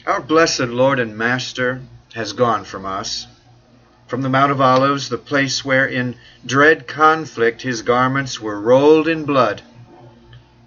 [0.06, 1.82] Our blessed Lord and Master
[2.14, 3.28] has gone from us
[4.12, 6.14] from the Mount of Olives, the place where in
[6.46, 9.62] dread conflict his garments were rolled in blood.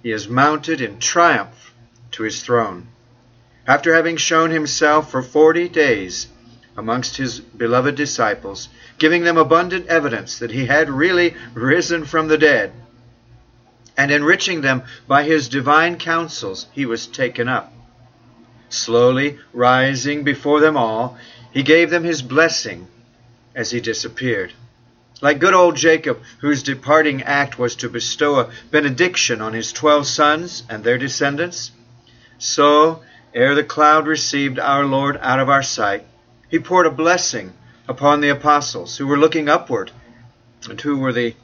[0.03, 1.75] He is mounted in triumph
[2.13, 2.89] to his throne.
[3.67, 6.29] After having shown himself for forty days
[6.75, 12.39] amongst his beloved disciples, giving them abundant evidence that he had really risen from the
[12.39, 12.73] dead,
[13.95, 17.71] and enriching them by his divine counsels, he was taken up.
[18.71, 21.19] Slowly rising before them all,
[21.53, 22.89] he gave them his blessing
[23.55, 24.53] as he disappeared.
[25.21, 30.07] Like good old Jacob, whose departing act was to bestow a benediction on his twelve
[30.07, 31.71] sons and their descendants,
[32.39, 33.03] so,
[33.33, 36.05] ere the cloud received our Lord out of our sight,
[36.49, 37.55] he poured a blessing
[37.89, 39.93] upon the apostles who were looking upward
[40.69, 41.35] and who were the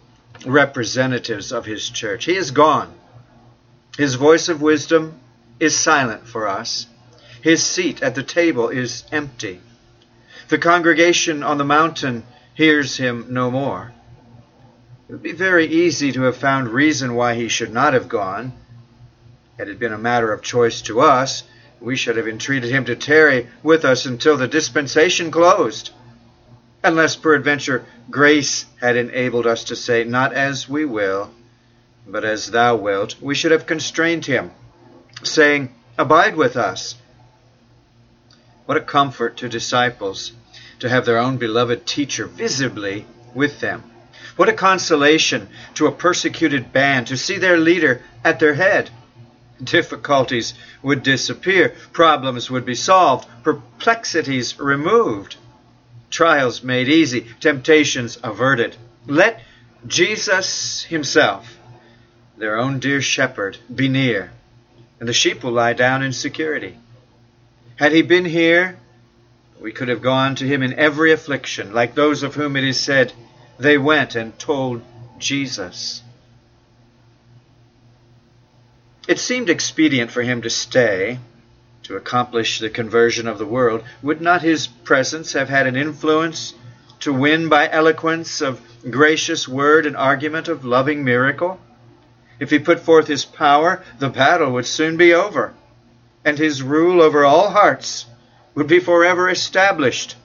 [0.44, 2.24] representatives of his church.
[2.24, 2.92] He is gone.
[3.96, 5.20] His voice of wisdom
[5.58, 6.86] is silent for us.
[7.42, 9.60] His seat at the table is empty.
[10.50, 12.24] The congregation on the mountain
[12.54, 13.92] hears him no more.
[15.08, 18.52] It would be very easy to have found reason why he should not have gone.
[19.58, 21.44] Had it been a matter of choice to us,
[21.78, 25.90] we should have entreated him to tarry with us until the dispensation closed.
[26.82, 31.30] Unless peradventure grace had enabled us to say, Not as we will,
[32.08, 34.50] but as thou wilt, we should have constrained him,
[35.22, 36.96] saying, Abide with us.
[38.66, 40.32] What a comfort to disciples
[40.80, 43.84] to have their own beloved teacher visibly with them.
[44.36, 48.90] What a consolation to a persecuted band to see their leader at their head.
[49.62, 55.36] Difficulties would disappear, problems would be solved, perplexities removed,
[56.08, 58.76] trials made easy, temptations averted.
[59.06, 59.42] Let
[59.86, 61.58] Jesus Himself,
[62.38, 64.30] their own dear shepherd, be near,
[64.98, 66.78] and the sheep will lie down in security.
[67.76, 68.78] Had He been here,
[69.60, 72.80] we could have gone to him in every affliction, like those of whom it is
[72.80, 73.12] said,
[73.58, 74.82] They went and told
[75.18, 76.02] Jesus.
[79.06, 81.18] It seemed expedient for him to stay,
[81.82, 83.82] to accomplish the conversion of the world.
[84.02, 86.54] Would not his presence have had an influence
[87.00, 91.60] to win by eloquence of gracious word and argument of loving miracle?
[92.38, 95.52] If he put forth his power, the battle would soon be over,
[96.24, 98.06] and his rule over all hearts
[98.60, 100.16] would be forever established.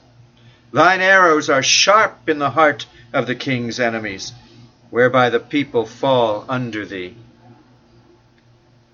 [0.74, 4.34] Thine arrows are sharp in the heart of the king's enemies,
[4.90, 7.16] whereby the people fall under thee.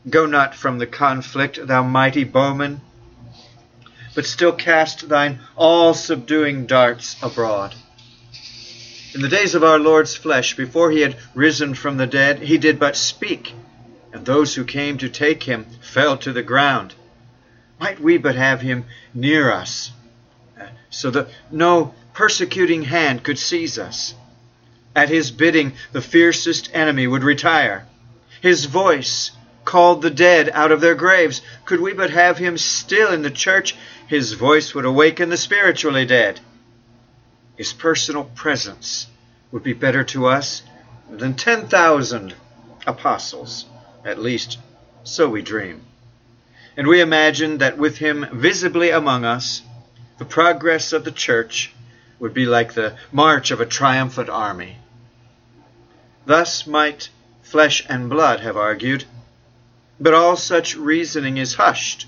[0.07, 2.81] Go not from the conflict, thou mighty bowman,
[4.13, 7.73] but still cast thine all subduing darts abroad.
[9.15, 12.59] In the days of our Lord's flesh, before he had risen from the dead, he
[12.59, 13.55] did but speak,
[14.13, 16.93] and those who came to take him fell to the ground.
[17.81, 19.91] Might we but have him near us,
[20.55, 24.13] uh, so that no persecuting hand could seize us.
[24.95, 27.87] At his bidding, the fiercest enemy would retire.
[28.39, 29.31] His voice
[29.65, 31.41] called the dead out of their graves.
[31.65, 33.75] Could we but have him still in the church,
[34.05, 36.39] his voice would awaken the spiritually dead.
[37.57, 39.07] His personal presence
[39.51, 40.61] would be better to us
[41.09, 42.35] than 10,000
[42.85, 43.65] apostles.
[44.05, 44.59] At least,
[45.03, 45.81] so we dream
[46.77, 49.61] and we imagine that with him visibly among us,
[50.17, 51.73] the progress of the church
[52.19, 54.77] would be like the march of a triumphant army.
[56.25, 57.09] Thus might
[57.41, 59.03] flesh and blood have argued.
[59.99, 62.07] But all such reasoning is hushed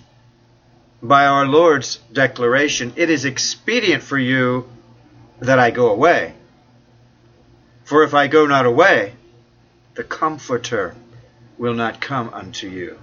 [1.02, 4.70] by our Lord's declaration It is expedient for you
[5.40, 6.34] that I go away.
[7.84, 9.14] For if I go not away,
[9.96, 10.96] the Comforter
[11.58, 12.98] will not come unto you.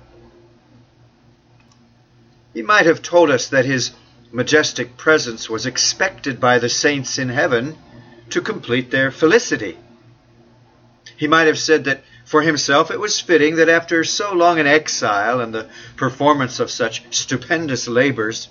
[2.53, 3.93] He might have told us that his
[4.33, 7.77] majestic presence was expected by the saints in heaven
[8.31, 9.79] to complete their felicity.
[11.17, 14.67] He might have said that for himself it was fitting that after so long an
[14.67, 18.49] exile and the performance of such stupendous labors,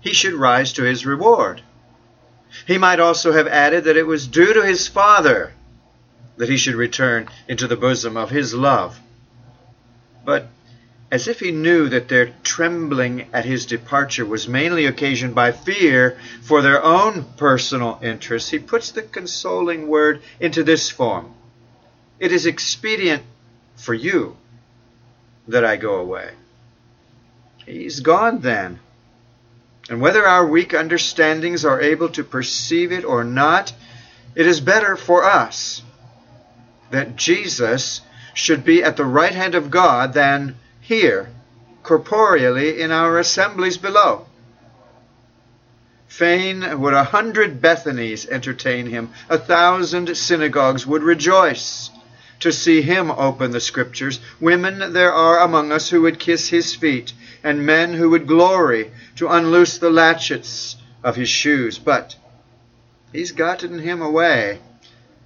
[0.00, 1.62] he should rise to his reward.
[2.66, 5.52] He might also have added that it was due to his Father
[6.36, 8.98] that he should return into the bosom of his love.
[10.24, 10.48] But
[11.10, 16.16] as if he knew that their trembling at his departure was mainly occasioned by fear
[16.42, 21.34] for their own personal interests, he puts the consoling word into this form
[22.20, 23.24] It is expedient
[23.76, 24.36] for you
[25.48, 26.30] that I go away.
[27.66, 28.78] He's gone then.
[29.88, 33.72] And whether our weak understandings are able to perceive it or not,
[34.36, 35.82] it is better for us
[36.90, 38.00] that Jesus
[38.34, 40.54] should be at the right hand of God than
[40.90, 41.28] here,
[41.84, 44.26] corporeally, in our assemblies below.
[46.08, 51.90] Fain would a hundred Bethanies entertain him, a thousand synagogues would rejoice
[52.40, 54.18] to see him open the Scriptures.
[54.40, 57.12] Women there are among us who would kiss his feet,
[57.44, 61.78] and men who would glory to unloose the latchets of his shoes.
[61.78, 62.16] But
[63.12, 64.58] he's gotten him away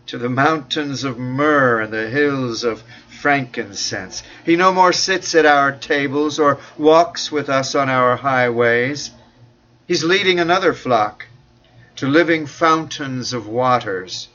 [0.07, 4.23] to the mountains of myrrh and the hills of frankincense.
[4.45, 9.11] He no more sits at our tables or walks with us on our highways.
[9.87, 11.27] He's leading another flock
[11.97, 14.29] to living fountains of waters.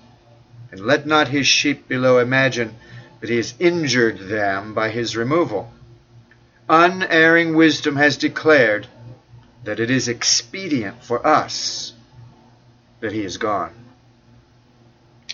[0.71, 2.75] And let not his sheep below imagine
[3.19, 5.71] that he has injured them by his removal.
[6.67, 8.87] Unerring wisdom has declared
[9.63, 11.93] that it is expedient for us
[13.01, 13.78] that he is gone.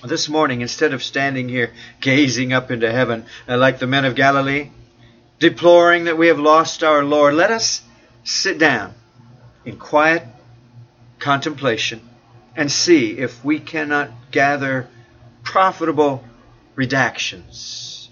[0.04, 1.72] This morning, instead of standing here
[2.02, 4.70] gazing up into heaven uh, like the men of Galilee,
[5.40, 7.82] deploring that we have lost our Lord, let us
[8.24, 8.94] sit down
[9.64, 10.24] in quiet
[11.18, 12.02] contemplation
[12.56, 14.88] and see if we cannot gather
[15.44, 16.24] profitable
[16.76, 18.10] redactions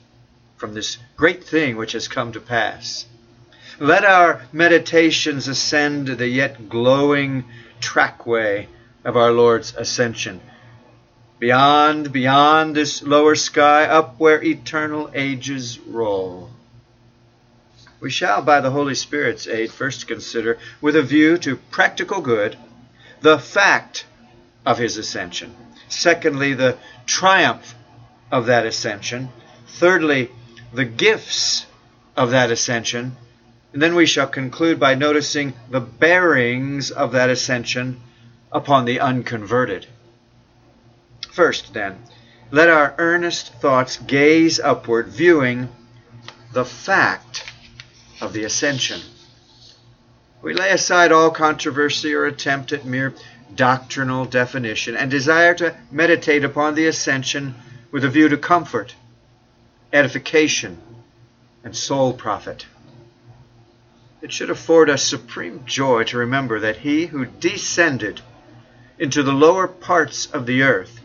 [0.56, 3.06] from this great thing which has come to pass.
[3.80, 7.44] Let our meditations ascend the yet glowing
[7.82, 8.68] trackway
[9.04, 10.40] of our Lord's ascension
[11.44, 16.50] Beyond, beyond this lower sky, up where eternal ages roll.
[18.00, 22.56] We shall, by the Holy Spirit's aid, first consider, with a view to practical good,
[23.20, 24.06] the fact
[24.66, 25.54] of his ascension.
[25.90, 27.76] Secondly, the triumph
[28.32, 29.28] of that ascension.
[29.68, 30.32] Thirdly,
[30.74, 31.66] the gifts
[32.16, 33.18] of that ascension.
[33.74, 38.00] And then we shall conclude by noticing the bearings of that ascension
[38.50, 39.88] upon the unconverted.
[41.34, 41.98] First, then,
[42.52, 45.68] let our earnest thoughts gaze upward, viewing
[46.52, 47.44] the fact
[48.22, 49.02] of the ascension.
[50.44, 53.16] We lay aside all controversy or attempt at mere
[53.56, 57.56] doctrinal definition and desire to meditate upon the ascension
[57.92, 58.94] with a view to comfort,
[59.92, 60.78] edification,
[61.64, 62.68] and soul profit.
[64.22, 68.22] It should afford us supreme joy to remember that he who descended
[69.00, 71.00] into the lower parts of the earth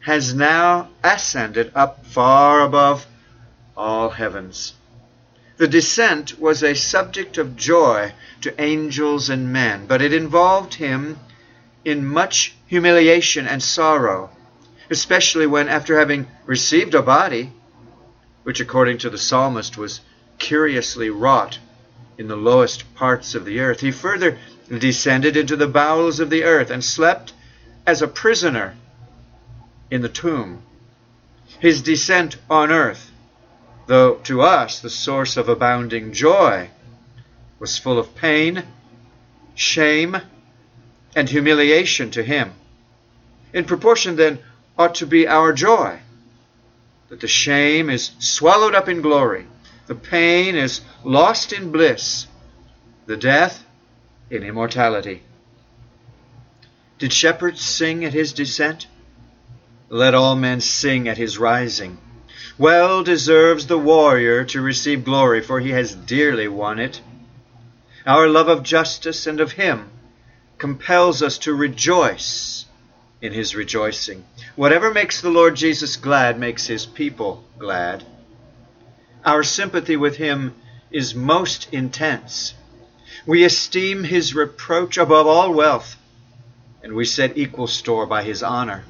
[0.00, 3.06] has now ascended up far above
[3.76, 4.74] all heavens.
[5.58, 11.18] The descent was a subject of joy to angels and men, but it involved him
[11.84, 14.30] in much humiliation and sorrow,
[14.88, 17.52] especially when, after having received a body,
[18.42, 20.00] which according to the psalmist was
[20.38, 21.58] curiously wrought
[22.16, 24.38] in the lowest parts of the earth, he further
[24.78, 27.32] descended into the bowels of the earth and slept
[27.86, 28.74] as a prisoner
[29.90, 30.62] in the tomb.
[31.58, 33.10] His descent on earth,
[33.86, 36.70] though to us the source of abounding joy,
[37.58, 38.62] was full of pain,
[39.54, 40.16] shame,
[41.14, 42.52] and humiliation to him.
[43.52, 44.38] In proportion, then,
[44.78, 45.98] ought to be our joy
[47.10, 49.46] that the shame is swallowed up in glory,
[49.88, 52.28] the pain is lost in bliss,
[53.06, 53.64] the death
[54.30, 55.22] in immortality.
[56.98, 58.86] Did shepherds sing at his descent?
[59.92, 61.98] Let all men sing at his rising.
[62.56, 67.00] Well deserves the warrior to receive glory, for he has dearly won it.
[68.06, 69.90] Our love of justice and of him
[70.58, 72.66] compels us to rejoice
[73.20, 74.24] in his rejoicing.
[74.54, 78.04] Whatever makes the Lord Jesus glad makes his people glad.
[79.24, 80.54] Our sympathy with him
[80.92, 82.54] is most intense.
[83.26, 85.96] We esteem his reproach above all wealth,
[86.80, 88.84] and we set equal store by his honor.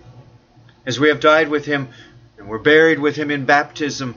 [0.91, 1.91] As we have died with him
[2.37, 4.17] and were buried with him in baptism,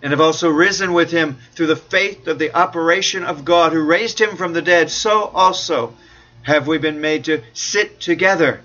[0.00, 3.82] and have also risen with him through the faith of the operation of God who
[3.82, 5.96] raised him from the dead, so also
[6.42, 8.60] have we been made to sit together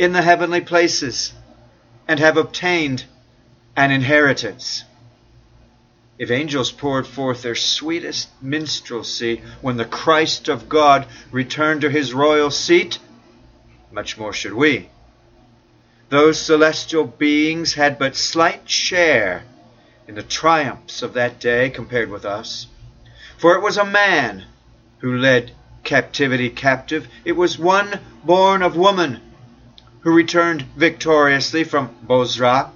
[0.00, 1.32] in the heavenly places
[2.08, 3.04] and have obtained
[3.76, 4.82] an inheritance.
[6.18, 12.12] If angels poured forth their sweetest minstrelsy when the Christ of God returned to his
[12.12, 12.98] royal seat,
[13.92, 14.88] much more should we.
[16.14, 19.42] Those celestial beings had but slight share
[20.06, 22.68] in the triumphs of that day compared with us.
[23.36, 24.44] For it was a man
[24.98, 25.50] who led
[25.82, 27.08] captivity captive.
[27.24, 29.22] It was one born of woman
[30.02, 32.70] who returned victoriously from Bozrah.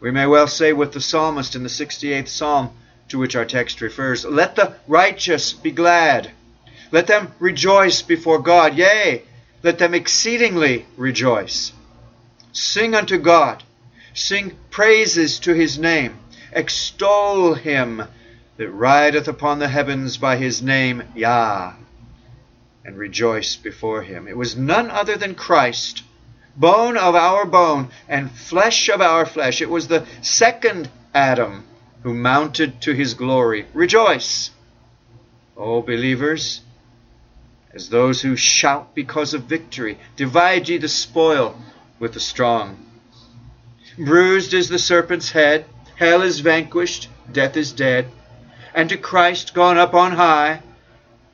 [0.00, 2.70] We may well say with the psalmist in the 68th psalm
[3.10, 6.30] to which our text refers, Let the righteous be glad.
[6.90, 8.78] Let them rejoice before God.
[8.78, 9.24] Yea,
[9.62, 11.72] let them exceedingly rejoice.
[12.52, 13.62] Sing unto God.
[14.14, 16.18] Sing praises to his name.
[16.52, 18.02] Extol him
[18.56, 21.74] that rideth upon the heavens by his name, Yah,
[22.84, 24.26] and rejoice before him.
[24.28, 26.02] It was none other than Christ,
[26.56, 29.62] bone of our bone and flesh of our flesh.
[29.62, 31.64] It was the second Adam
[32.02, 33.66] who mounted to his glory.
[33.72, 34.50] Rejoice,
[35.56, 36.62] O believers,
[37.72, 39.98] as those who shout because of victory.
[40.16, 41.56] Divide ye the spoil
[42.00, 42.78] with the strong.
[43.96, 45.66] Bruised is the serpent's head,
[45.96, 48.10] hell is vanquished, death is dead,
[48.74, 50.62] and to Christ gone up on high,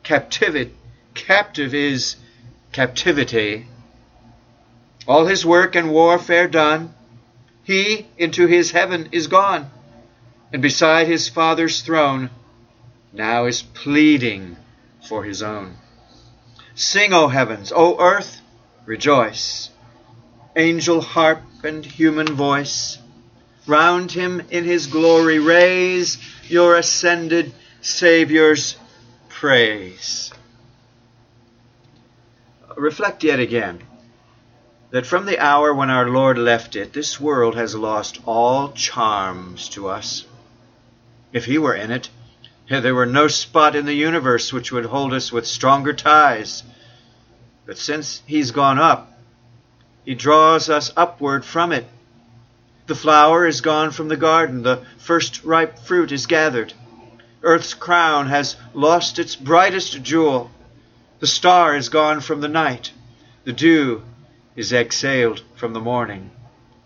[0.02, 0.74] captivity,
[1.14, 2.16] captive is
[2.72, 3.66] captivity.
[5.06, 6.92] All his work and warfare done,
[7.62, 9.70] he into his heaven is gone,
[10.52, 12.30] and beside his Father's throne
[13.12, 14.56] now is pleading
[15.08, 15.76] for his own.
[16.74, 18.40] Sing, O heavens, O earth,
[18.84, 19.70] rejoice
[20.56, 22.98] angel harp and human voice.
[23.66, 28.76] Round him in his glory raise your ascended Saviour's
[29.28, 30.32] praise.
[32.76, 33.82] Reflect yet again
[34.90, 39.68] that from the hour when our Lord left it, this world has lost all charms
[39.70, 40.24] to us.
[41.32, 42.08] If he were in it,
[42.68, 46.62] there were no spot in the universe which would hold us with stronger ties.
[47.66, 49.15] But since he's gone up,
[50.06, 51.84] he draws us upward from it.
[52.86, 56.72] The flower is gone from the garden, the first ripe fruit is gathered.
[57.42, 60.52] Earth's crown has lost its brightest jewel.
[61.18, 62.92] The star is gone from the night.
[63.44, 64.04] The dew
[64.54, 66.30] is exhaled from the morning.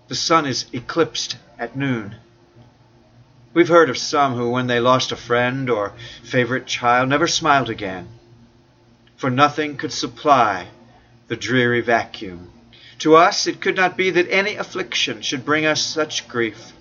[0.08, 2.16] The sun is eclipsed at noon.
[3.52, 7.68] We've heard of some who, when they lost a friend or favorite child, never smiled
[7.68, 8.08] again,
[9.16, 10.68] for nothing could supply
[11.28, 12.50] the dreary vacuum.
[13.00, 16.72] To us it could not be that any affliction should bring us such grief,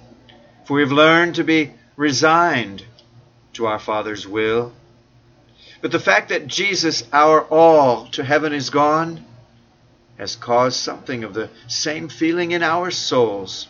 [0.66, 2.84] for we have learned to be resigned
[3.54, 4.74] to our Father's will.
[5.82, 9.24] But the fact that Jesus, our all to heaven is gone,
[10.18, 13.68] has caused something of the same feeling in our souls.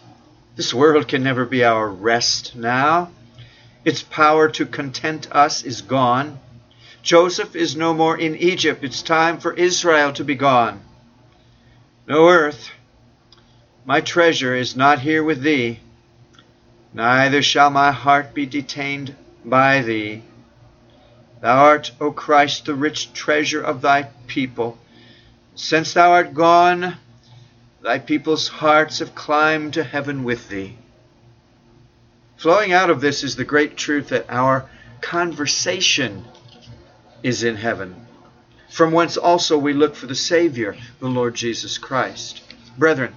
[0.56, 3.12] This world can never be our rest now.
[3.86, 6.40] Its power to content us is gone.
[7.04, 8.84] Joseph is no more in Egypt.
[8.84, 10.82] It's time for Israel to be gone.
[12.10, 12.72] No earth,
[13.86, 15.80] my treasure is not here with thee,
[16.92, 20.24] neither shall my heart be detained by thee.
[21.40, 24.80] Thou art, O Christ, the rich treasure of thy people.
[25.54, 26.98] Since thou art gone,
[27.84, 30.80] thy people's hearts have climbed to heaven with thee.
[32.38, 34.68] Flowing out of this is the great truth that our
[35.00, 36.26] conversation
[37.22, 38.08] is in heaven
[38.70, 42.42] from whence also we look for the Savior, the Lord Jesus Christ.
[42.78, 43.16] Brethren,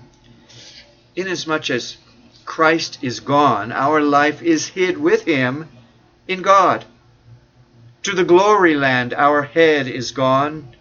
[1.15, 1.97] inasmuch as
[2.45, 5.69] Christ is gone, our life is hid with him
[6.27, 6.85] in God.
[8.05, 10.75] To the glory land our head is gone,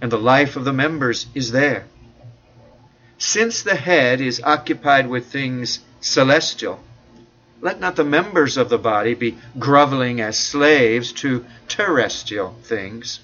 [0.00, 1.86] and the life of the members is there.
[3.16, 6.80] Since the head is occupied with things celestial,
[7.60, 13.20] let not the members of the body be groveling as slaves to terrestrial things.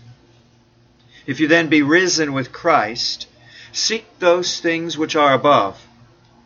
[1.29, 3.29] If you then be risen with Christ,
[3.71, 5.81] seek those things which are above,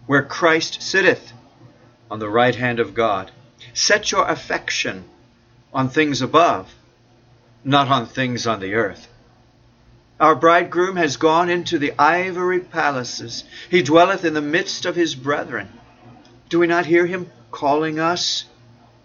[0.07, 1.33] where Christ sitteth
[2.11, 3.31] on the right hand of God.
[3.73, 5.05] Set your affection
[5.73, 6.75] on things above,
[7.65, 9.09] not on things on the earth.
[10.21, 13.45] Our bridegroom has gone into the ivory palaces.
[13.71, 15.69] He dwelleth in the midst of his brethren.
[16.51, 18.45] Do we not hear him calling us?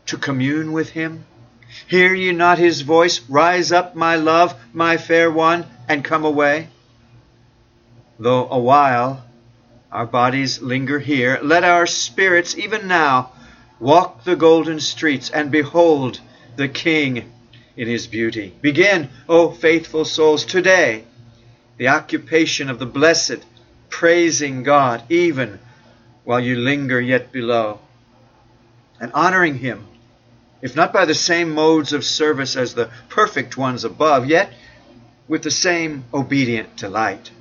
[0.07, 1.25] to commune with him?
[1.88, 3.21] Hear ye not his voice?
[3.29, 6.69] Rise up, my love, my fair one, and come away.
[8.19, 9.25] Though a while
[9.91, 13.31] our bodies linger here, let our spirits even now
[13.79, 16.19] walk the golden streets and behold
[16.55, 17.31] the King
[17.75, 18.53] in his beauty.
[18.62, 21.05] Begin, O faithful souls, today
[21.77, 23.45] the occupation of the blessed,
[23.89, 25.59] praising God, even
[26.24, 27.79] while you linger yet below,
[29.00, 29.88] and honoring Him,
[30.61, 34.51] if not by the same modes of service as the perfect ones above, yet
[35.27, 37.31] with the same obedient delight.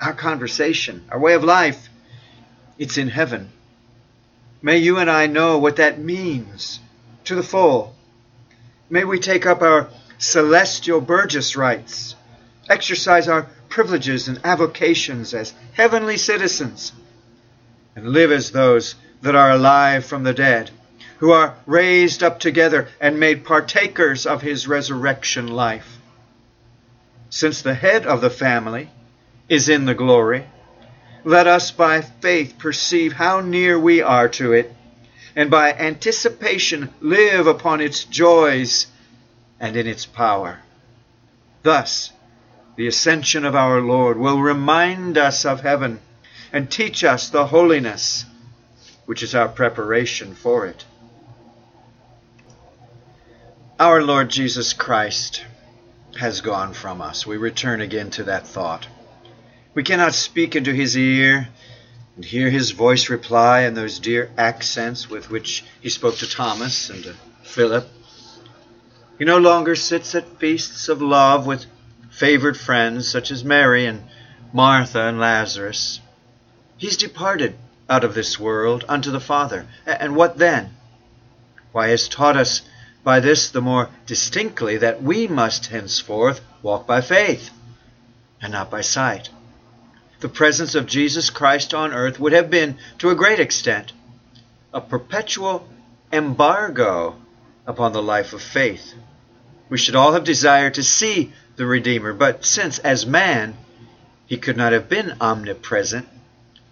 [0.00, 1.88] Our conversation, our way of life,
[2.78, 3.50] it's in heaven.
[4.62, 6.80] May you and I know what that means
[7.24, 7.94] to the full.
[8.88, 12.14] May we take up our celestial burgess rights,
[12.68, 16.92] exercise our privileges and avocations as heavenly citizens,
[17.96, 20.70] and live as those that are alive from the dead,
[21.22, 25.98] who are raised up together and made partakers of his resurrection life.
[27.30, 28.90] Since the head of the family
[29.48, 30.48] is in the glory,
[31.22, 34.74] let us by faith perceive how near we are to it
[35.36, 38.88] and by anticipation live upon its joys
[39.60, 40.58] and in its power.
[41.62, 42.12] Thus,
[42.74, 46.00] the ascension of our Lord will remind us of heaven
[46.52, 48.24] and teach us the holiness
[49.06, 50.84] which is our preparation for it.
[53.82, 55.44] Our Lord Jesus Christ
[56.16, 57.26] has gone from us.
[57.26, 58.86] We return again to that thought.
[59.74, 61.48] We cannot speak into his ear
[62.14, 66.90] and hear his voice reply in those dear accents with which he spoke to Thomas
[66.90, 67.88] and to Philip.
[69.18, 71.66] He no longer sits at feasts of love with
[72.08, 74.04] favored friends such as Mary and
[74.52, 75.98] Martha and Lazarus.
[76.76, 77.56] He's departed
[77.90, 79.66] out of this world unto the Father.
[79.84, 80.70] And what then?
[81.72, 82.62] Why, has taught us
[83.04, 87.50] by this the more distinctly that we must henceforth walk by faith
[88.40, 89.30] and not by sight
[90.22, 93.92] the presence of Jesus Christ on earth would have been, to a great extent,
[94.72, 95.68] a perpetual
[96.12, 97.16] embargo
[97.66, 98.94] upon the life of faith.
[99.68, 103.56] We should all have desired to see the Redeemer, but since, as man,
[104.26, 106.08] he could not have been omnipresent,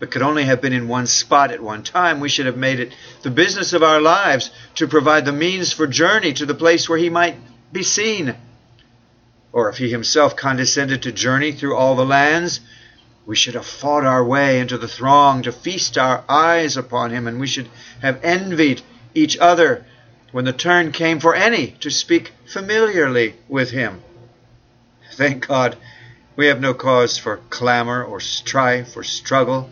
[0.00, 2.80] but could only have been in one spot at one time, we should have made
[2.80, 6.88] it the business of our lives to provide the means for journey to the place
[6.88, 7.36] where he might
[7.70, 8.34] be seen.
[9.52, 12.60] Or if he himself condescended to journey through all the lands,
[13.26, 17.26] we should have fought our way into the throng to feast our eyes upon him,
[17.26, 17.68] and we should
[18.00, 18.80] have envied
[19.14, 19.84] each other
[20.32, 24.02] when the turn came for any to speak familiarly with him.
[25.12, 25.76] Thank God
[26.36, 29.68] we have no cause for clamor or strife or struggle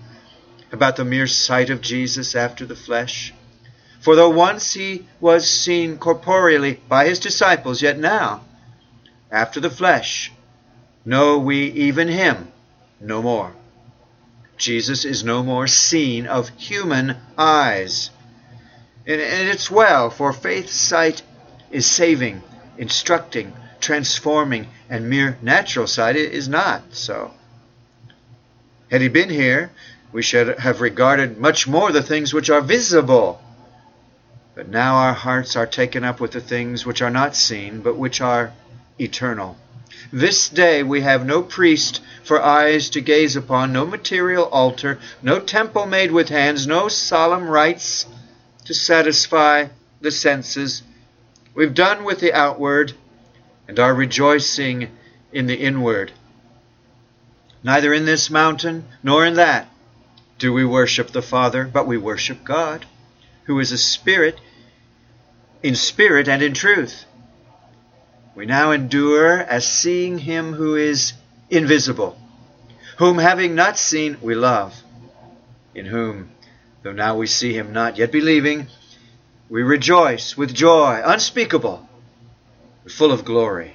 [0.72, 3.32] about the mere sight of Jesus after the flesh.
[4.00, 8.44] For though once he was seen corporeally by his disciples, yet now,
[9.30, 10.32] after the flesh,
[11.04, 12.52] know we even him
[13.00, 13.52] no more.
[14.56, 18.10] Jesus is no more seen of human eyes.
[19.06, 21.22] And, it's well, for faith's sight
[21.70, 22.42] is saving,
[22.76, 27.32] instructing, transforming, and mere natural sight is not so.
[28.90, 29.70] Had he been here,
[30.12, 33.40] we should have regarded much more the things which are visible.
[34.54, 37.96] But now our hearts are taken up with the things which are not seen, but
[37.96, 38.52] which are
[38.98, 39.56] eternal.
[40.12, 45.38] This day we have no priest for eyes to gaze upon, no material altar, no
[45.38, 48.06] temple made with hands, no solemn rites
[48.64, 49.66] to satisfy
[50.00, 50.82] the senses.
[51.54, 52.94] We've done with the outward
[53.66, 54.90] and are rejoicing
[55.32, 56.12] in the inward.
[57.62, 59.68] Neither in this mountain nor in that
[60.38, 62.86] do we worship the Father, but we worship God,
[63.44, 64.38] who is a spirit,
[65.62, 67.04] in spirit and in truth.
[68.34, 71.12] We now endure as seeing him who is
[71.50, 72.16] invisible,
[72.98, 74.80] whom having not seen we love,
[75.74, 76.30] in whom,
[76.82, 78.68] though now we see him not, yet believing,
[79.48, 81.88] we rejoice with joy unspeakable,
[82.88, 83.74] full of glory.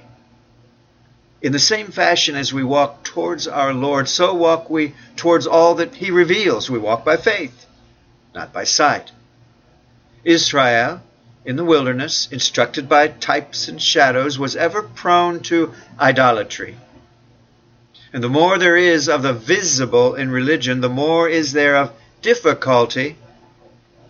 [1.44, 5.74] In the same fashion as we walk towards our Lord, so walk we towards all
[5.74, 6.70] that he reveals.
[6.70, 7.66] We walk by faith,
[8.34, 9.12] not by sight.
[10.24, 11.02] Israel,
[11.44, 16.76] in the wilderness, instructed by types and shadows, was ever prone to idolatry.
[18.10, 21.92] And the more there is of the visible in religion, the more is there of
[22.22, 23.18] difficulty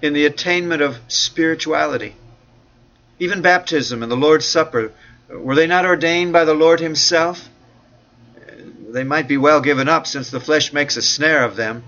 [0.00, 2.14] in the attainment of spirituality.
[3.18, 4.92] Even baptism and the Lord's Supper,
[5.28, 7.48] were they not ordained by the Lord Himself?
[8.88, 11.84] They might be well given up, since the flesh makes a snare of them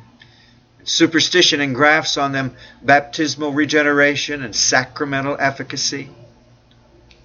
[0.87, 6.09] Superstition engrafts on them baptismal regeneration and sacramental efficacy.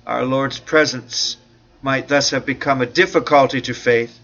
[0.08, 1.38] Our Lord's presence
[1.84, 4.17] might thus have become a difficulty to faith,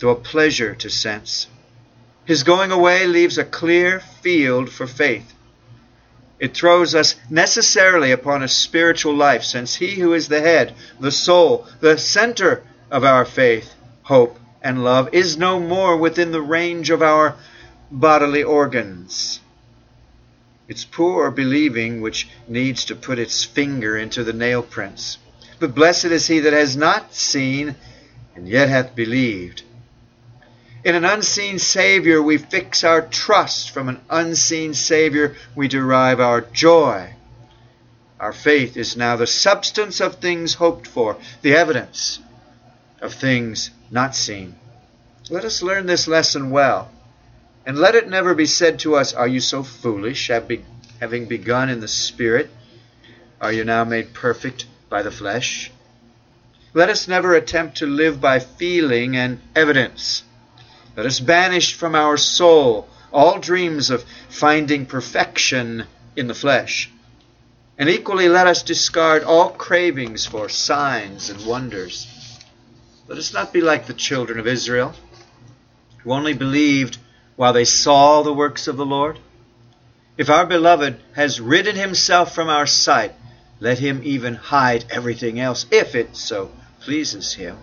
[0.00, 1.46] though a pleasure to sense.
[2.24, 5.32] His going away leaves a clear field for faith.
[6.40, 11.10] It throws us necessarily upon a spiritual life, since He who is the head, the
[11.10, 16.90] soul, the center of our faith, hope, and love is no more within the range
[16.90, 17.36] of our
[17.90, 19.40] bodily organs.
[20.68, 25.18] It's poor believing which needs to put its finger into the nail prints.
[25.58, 27.74] But blessed is he that has not seen
[28.36, 29.62] and yet hath believed.
[30.88, 33.72] In an unseen Savior we fix our trust.
[33.72, 37.12] From an unseen Savior we derive our joy.
[38.18, 42.20] Our faith is now the substance of things hoped for, the evidence
[43.02, 44.54] of things not seen.
[45.28, 46.90] Let us learn this lesson well.
[47.66, 51.80] And let it never be said to us, Are you so foolish, having begun in
[51.80, 52.48] the Spirit?
[53.42, 55.70] Are you now made perfect by the flesh?
[56.72, 60.22] Let us never attempt to live by feeling and evidence.
[60.98, 65.84] Let us banish from our soul all dreams of finding perfection
[66.16, 66.90] in the flesh.
[67.78, 72.08] And equally, let us discard all cravings for signs and wonders.
[73.06, 74.92] Let us not be like the children of Israel,
[75.98, 76.98] who only believed
[77.36, 79.20] while they saw the works of the Lord?
[80.16, 83.14] If our beloved has ridden himself from our sight,
[83.60, 87.56] let him even hide everything else, if it so pleases him.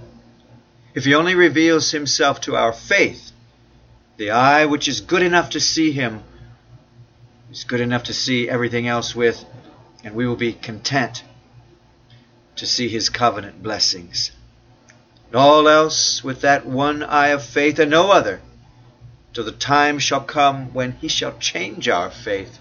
[0.96, 3.34] If he only reveals himself to our faith,
[4.16, 6.24] the eye which is good enough to see him
[7.52, 9.44] is good enough to see everything else with,
[10.06, 11.22] and we will be content
[12.56, 14.32] to see his covenant blessings.
[15.28, 18.40] And all else with that one eye of faith and no other
[19.34, 22.58] till the time shall come when he shall change our faith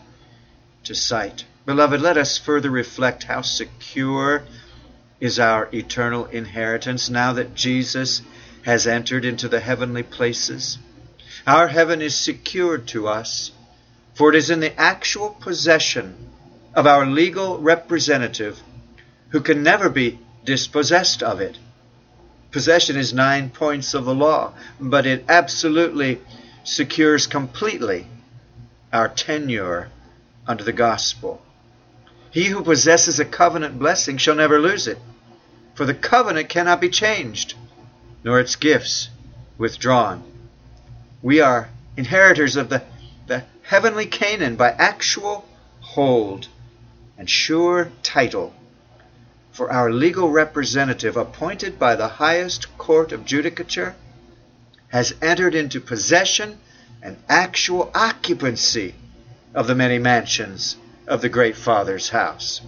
[0.83, 1.44] to sight.
[1.66, 4.42] Beloved, let us further reflect how secure
[5.24, 8.20] is our eternal inheritance now that Jesus
[8.62, 10.76] has entered into the heavenly places.
[11.46, 13.50] Our heaven is secured to us,
[14.12, 16.28] for it is in the actual possession
[16.74, 18.60] of our legal representative
[19.30, 21.56] who can never be dispossessed of it.
[22.50, 26.20] Possession is nine points of the law, but it absolutely
[26.64, 28.06] secures completely
[28.92, 29.88] our tenure
[30.46, 31.40] under the gospel.
[32.30, 34.98] He who possesses a covenant blessing shall never lose it,
[35.74, 37.54] for the covenant cannot be changed,
[38.22, 39.08] nor its gifts
[39.58, 40.22] withdrawn.
[41.22, 42.82] We are inheritors of the,
[43.26, 45.46] the heavenly Canaan by actual
[45.80, 46.48] hold
[47.18, 48.54] and sure title.
[49.52, 53.94] For our legal representative, appointed by the highest court of judicature,
[54.88, 56.58] has entered into possession
[57.02, 58.94] and actual occupancy
[59.54, 62.60] of the many mansions of the great Father's house.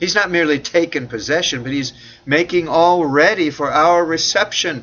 [0.00, 1.92] He's not merely taken possession, but he's
[2.24, 4.82] making all ready for our reception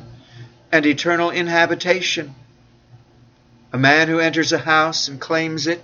[0.70, 2.36] and eternal inhabitation.
[3.72, 5.82] A man who enters a house and claims it,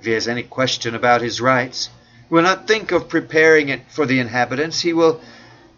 [0.00, 1.90] if he has any question about his rights,
[2.28, 4.80] will not think of preparing it for the inhabitants.
[4.80, 5.20] He will,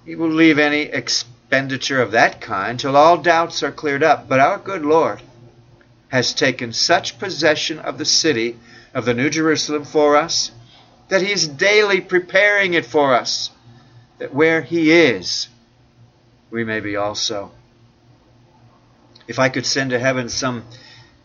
[0.06, 4.30] he will leave any expenditure of that kind till all doubts are cleared up.
[4.30, 5.20] But our good Lord
[6.08, 8.56] has taken such possession of the city
[8.94, 10.52] of the New Jerusalem for us
[11.08, 13.50] that he is daily preparing it for us,
[14.18, 15.48] that where he is,
[16.50, 17.50] we may be also.
[19.26, 20.64] If I could send to heaven some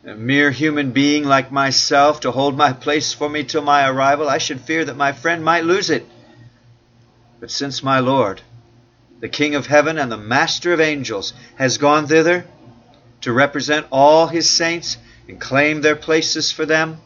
[0.06, 4.30] uh, mere human being like myself to hold my place for me till my arrival,
[4.30, 6.06] I should fear that my friend might lose it.
[7.40, 8.42] But since my Lord,
[9.20, 12.46] the King of heaven and the Master of angels, has gone thither
[13.22, 17.00] to represent all his saints and claim their places for them,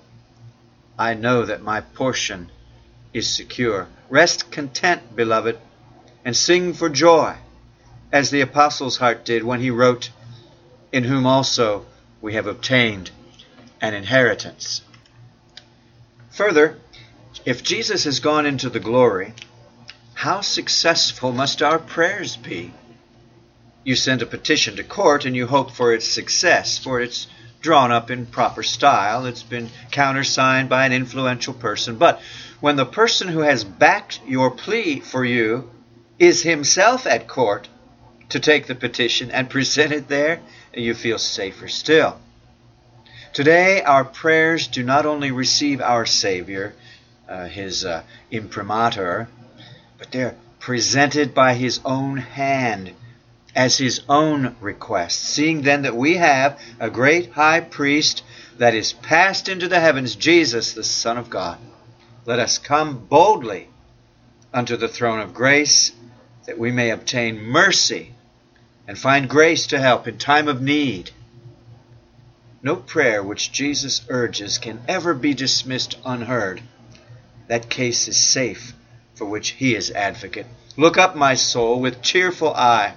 [0.97, 2.49] I know that my portion
[3.17, 3.87] is secure.
[4.09, 5.57] Rest content, beloved,
[6.23, 7.35] and sing for joy,
[8.11, 10.09] as the Apostle's heart did when he wrote,
[10.91, 11.85] In whom also
[12.21, 13.11] we have obtained
[13.81, 14.81] an inheritance.
[16.31, 16.77] Further,
[17.45, 19.33] if Jesus has gone into the glory,
[20.13, 22.73] how successful must our prayers be?
[23.83, 27.27] You send a petition to court and you hope for its success, for it's
[27.61, 31.97] drawn up in proper style, it's been countersigned by an influential person.
[31.97, 32.21] But
[32.59, 35.69] when the person who has backed your plea for you
[36.17, 37.67] is himself at court
[38.29, 40.39] to take the petition and present it there,
[40.73, 42.19] you feel safer still.
[43.33, 46.73] Today, our prayers do not only receive our Savior,
[47.29, 49.27] uh, his uh, imprimatur,
[49.97, 52.93] but they're presented by his own hand
[53.55, 55.19] as his own request.
[55.19, 58.23] Seeing then that we have a great high priest
[58.57, 61.57] that is passed into the heavens, Jesus, the Son of God,
[62.27, 63.69] let us come boldly
[64.53, 65.93] unto the throne of grace
[66.45, 68.13] that we may obtain mercy
[68.85, 71.09] and find grace to help in time of need.
[72.61, 76.61] No prayer which Jesus urges can ever be dismissed unheard.
[77.47, 78.73] That case is safe
[79.15, 80.47] for which he is advocate.
[80.75, 82.95] Look up, my soul, with cheerful eye.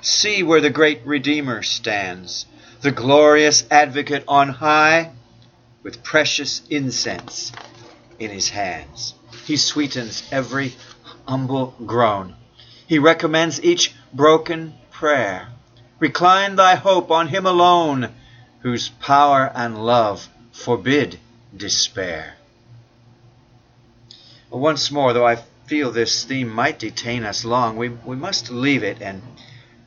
[0.00, 2.46] See where the great Redeemer stands,
[2.82, 5.10] the glorious advocate on high,
[5.82, 7.50] with precious incense
[8.20, 9.14] in his hands.
[9.46, 10.74] He sweetens every
[11.26, 12.36] humble groan.
[12.86, 15.48] He recommends each broken prayer.
[15.98, 18.12] Recline thy hope on him alone,
[18.60, 21.18] whose power and love forbid
[21.56, 22.34] despair.
[24.50, 28.82] Once more, though I feel this theme might detain us long, we, we must leave
[28.82, 29.22] it and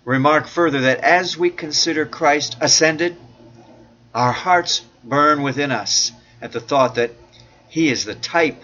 [0.05, 3.17] remark further that as we consider Christ ascended,
[4.15, 7.11] our hearts burn within us at the thought that
[7.73, 8.63] he is the type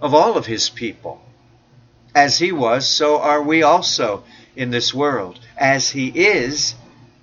[0.00, 1.22] of all of his people.
[2.16, 4.24] As he was, so are we also
[4.56, 5.38] in this world.
[5.56, 6.74] As he is,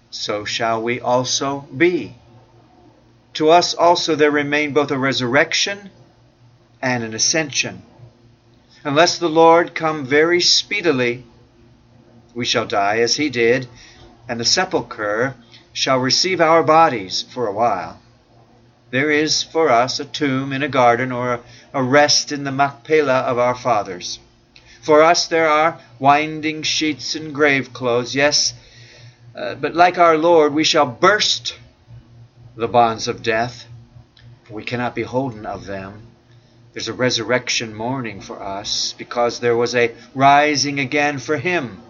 [0.09, 2.15] so shall we also be.
[3.33, 5.89] To us also there remain both a resurrection
[6.81, 7.81] and an ascension.
[8.85, 11.25] Unless the Lord come very speedily,
[12.33, 13.67] we shall die as he did,
[14.29, 15.35] and the sepulchre
[15.73, 17.99] shall receive our bodies for a while.
[18.89, 21.41] There is for us a tomb in a garden or
[21.73, 24.19] a rest in the Machpelah of our fathers.
[24.81, 28.53] For us there are winding sheets and grave clothes, yes,
[29.35, 31.57] uh, but like our Lord, we shall burst
[32.55, 33.65] the bonds of death,
[34.45, 36.03] for we cannot be holden of them.
[36.73, 41.81] There's a resurrection morning for us, because there was a rising again for him.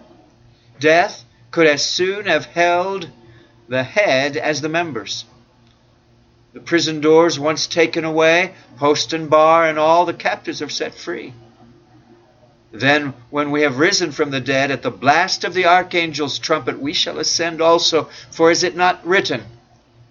[0.80, 3.08] Death could as soon have held
[3.68, 5.24] the head as the members.
[6.58, 10.92] The prison doors once taken away, post and bar and all, the captives are set
[10.92, 11.32] free.
[12.72, 16.80] Then, when we have risen from the dead at the blast of the archangel's trumpet,
[16.80, 18.08] we shall ascend also.
[18.32, 19.44] For is it not written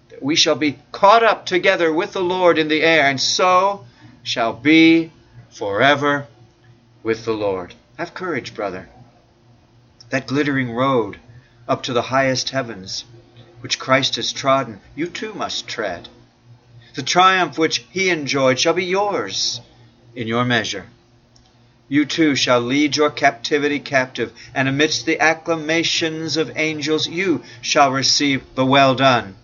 [0.08, 3.84] that we shall be caught up together with the Lord in the air, and so
[4.22, 5.12] shall be
[5.50, 6.28] forever
[7.02, 7.74] with the Lord?
[7.98, 8.88] Have courage, brother.
[10.08, 11.20] That glittering road
[11.68, 13.04] up to the highest heavens,
[13.60, 16.08] which Christ has trodden, you too must tread.
[16.98, 19.60] The triumph which he enjoyed shall be yours
[20.16, 20.86] in your measure.
[21.88, 27.92] You too shall lead your captivity captive, and amidst the acclamations of angels you shall
[27.92, 29.36] receive the well done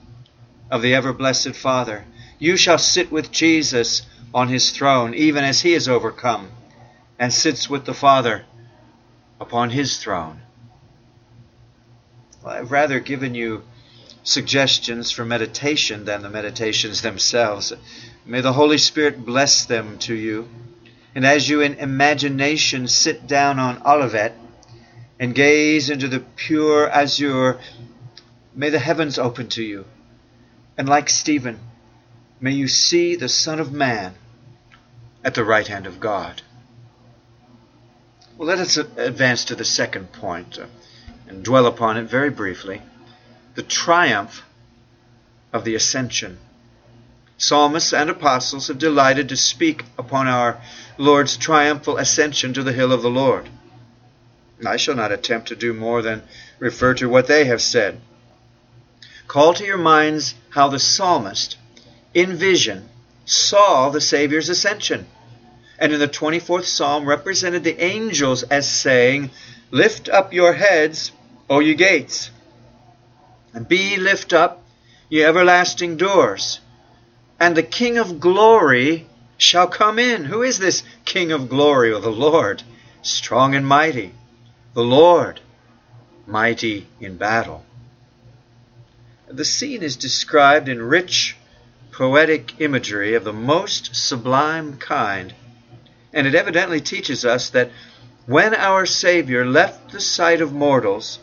[0.69, 2.05] of the ever blessed Father.
[2.41, 4.03] You shall sit with Jesus
[4.35, 6.51] on his throne, even as he is overcome,
[7.21, 8.47] and sits with the Father
[9.41, 10.41] upon his throne.
[12.43, 13.63] Well, I've rather given you
[14.25, 17.73] suggestions for meditation than the meditations themselves.
[18.25, 20.49] May the Holy Spirit bless them to you.
[21.15, 24.35] And as you in imagination sit down on Olivet
[25.21, 27.61] and gaze into the pure azure,
[28.55, 29.85] may the heavens open to you.
[30.77, 31.61] And like Stephen,
[32.41, 34.15] may you see the Son of Man
[35.23, 36.43] at the right hand of God.
[38.37, 40.67] Well, let us advance to the second uh,
[41.29, 42.83] and dwell upon it very briefly
[43.55, 44.43] the triumph
[45.53, 46.39] of the ascension.
[47.37, 50.61] Psalmists and apostles have delighted to speak upon our
[50.99, 53.49] Lord's triumphal ascension to the hill of the Lord.
[54.65, 56.23] I shall not attempt to do more than
[56.59, 58.01] refer to what they have said.
[59.27, 61.57] Call to your minds how the psalmist,
[62.13, 62.89] in vision,
[63.25, 65.07] saw the Savior's ascension,
[65.79, 69.31] and in the 24th psalm represented the angels as saying,
[69.71, 71.11] Lift up your heads,
[71.51, 72.31] O ye gates,
[73.55, 74.63] and be lift up,
[75.09, 76.61] ye everlasting doors
[77.45, 80.25] and the King of glory shall come in.
[80.25, 81.93] Who is this King of glory?
[81.93, 82.63] Or the Lord,
[83.03, 84.15] strong and mighty.
[84.75, 85.41] The Lord,
[86.27, 87.65] mighty in battle.
[89.29, 91.37] The scene is described in rich,
[91.91, 95.35] poetic imagery of the most sublime kind,
[96.13, 97.71] and it evidently teaches us that
[98.27, 101.19] when our Savior left the sight of mortals,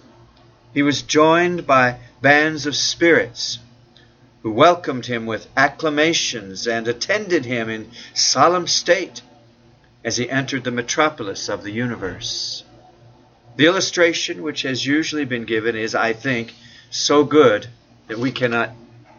[0.73, 3.59] he was joined by bands of spirits
[4.43, 9.21] who welcomed him with acclamations and attended him in solemn state
[10.03, 12.63] as he entered the metropolis of the universe.
[13.55, 16.53] The illustration which has usually been given is, I think,
[16.89, 17.67] so good
[18.07, 18.71] that we cannot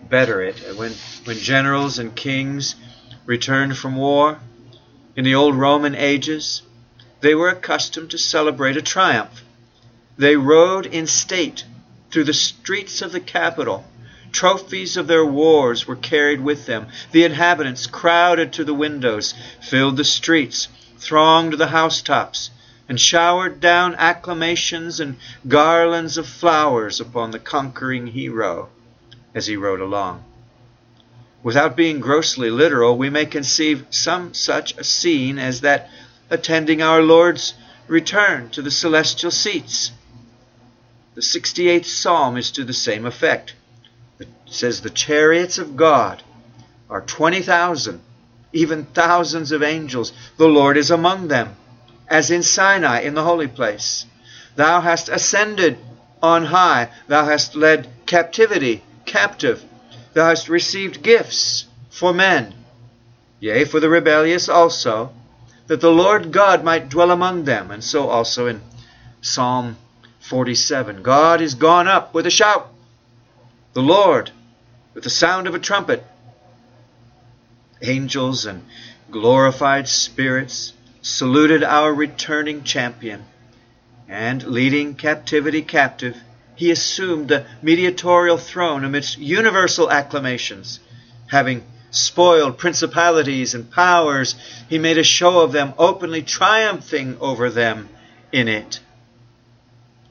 [0.08, 0.56] better it.
[0.76, 0.92] When,
[1.24, 2.74] when generals and kings
[3.26, 4.40] returned from war
[5.14, 6.62] in the old Roman ages,
[7.20, 9.44] they were accustomed to celebrate a triumph.
[10.16, 11.64] They rode in state
[12.12, 13.84] through the streets of the capital.
[14.30, 16.86] Trophies of their wars were carried with them.
[17.10, 22.50] The inhabitants crowded to the windows, filled the streets, thronged the housetops,
[22.88, 25.16] and showered down acclamations and
[25.48, 28.68] garlands of flowers upon the conquering hero
[29.34, 30.24] as he rode along.
[31.42, 35.90] Without being grossly literal, we may conceive some such a scene as that
[36.30, 37.54] attending our Lord's
[37.88, 39.92] return to the celestial seats.
[41.14, 43.54] The 68th Psalm is to the same effect.
[44.18, 46.22] It says, The chariots of God
[46.88, 48.00] are 20,000,
[48.54, 50.12] even thousands of angels.
[50.38, 51.54] The Lord is among them,
[52.08, 54.06] as in Sinai in the holy place.
[54.56, 55.76] Thou hast ascended
[56.22, 56.88] on high.
[57.08, 59.62] Thou hast led captivity captive.
[60.14, 62.54] Thou hast received gifts for men,
[63.38, 65.12] yea, for the rebellious also,
[65.66, 67.70] that the Lord God might dwell among them.
[67.70, 68.62] And so also in
[69.20, 69.76] Psalm
[70.22, 72.72] 47 God is gone up with a shout,
[73.72, 74.30] the Lord
[74.94, 76.04] with the sound of a trumpet.
[77.82, 78.64] Angels and
[79.10, 83.24] glorified spirits saluted our returning champion,
[84.08, 86.16] and leading captivity captive,
[86.54, 90.78] he assumed the mediatorial throne amidst universal acclamations,
[91.26, 94.36] having spoiled principalities and powers,
[94.68, 97.88] he made a show of them, openly triumphing over them
[98.30, 98.78] in it.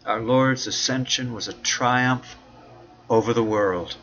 [0.03, 2.35] Our Lord's ascension was a triumph
[3.07, 3.97] over the world.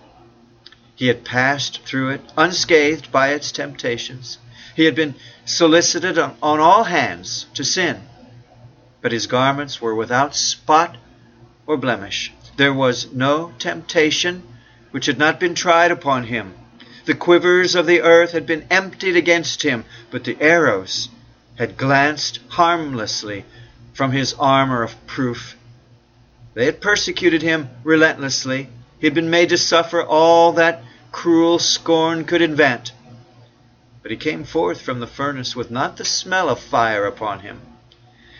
[0.94, 4.38] He had passed through it unscathed by its temptations.
[4.76, 8.02] He had been solicited on, on all hands to sin,
[9.02, 10.96] but his garments were without spot
[11.66, 12.32] or blemish.
[12.56, 14.44] There was no temptation
[14.92, 16.54] which had not been tried upon him.
[17.06, 21.08] The quivers of the earth had been emptied against him, but the arrows
[21.56, 23.44] had glanced harmlessly
[23.94, 25.56] from his armor of proof.
[26.54, 28.68] They had persecuted him relentlessly.
[28.98, 30.82] He had been made to suffer all that
[31.12, 32.92] cruel scorn could invent.
[34.02, 37.60] But he came forth from the furnace with not the smell of fire upon him.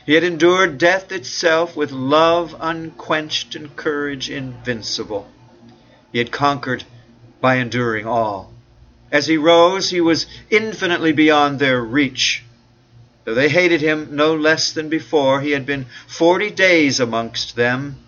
[0.07, 5.29] He had endured death itself with love unquenched and courage invincible.
[6.13, 6.85] He had conquered
[7.41, 8.53] by enduring all.
[9.13, 12.43] As he rose, he was infinitely beyond their reach.
[13.29, 17.99] Though they hated him no less than before, he had been forty days amongst them,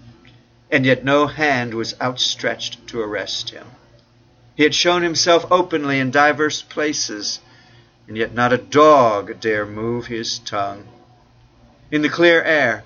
[0.71, 3.67] and yet no hand was outstretched to arrest him.
[4.55, 7.41] He had shown himself openly in divers places,
[8.09, 10.89] and yet not a dog dare move his tongue.
[11.91, 12.85] In the clear air,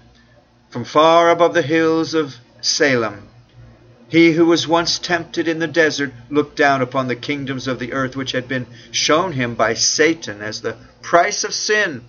[0.70, 3.28] from far above the hills of Salem,
[4.08, 7.92] he who was once tempted in the desert looked down upon the kingdoms of the
[7.92, 12.02] earth which had been shown him by Satan as the price of sin,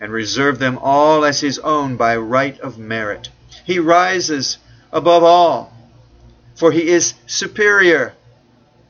[0.00, 3.30] and reserved them all as his own by right of merit.
[3.64, 4.58] He rises
[4.92, 5.72] above all,
[6.54, 8.14] for he is superior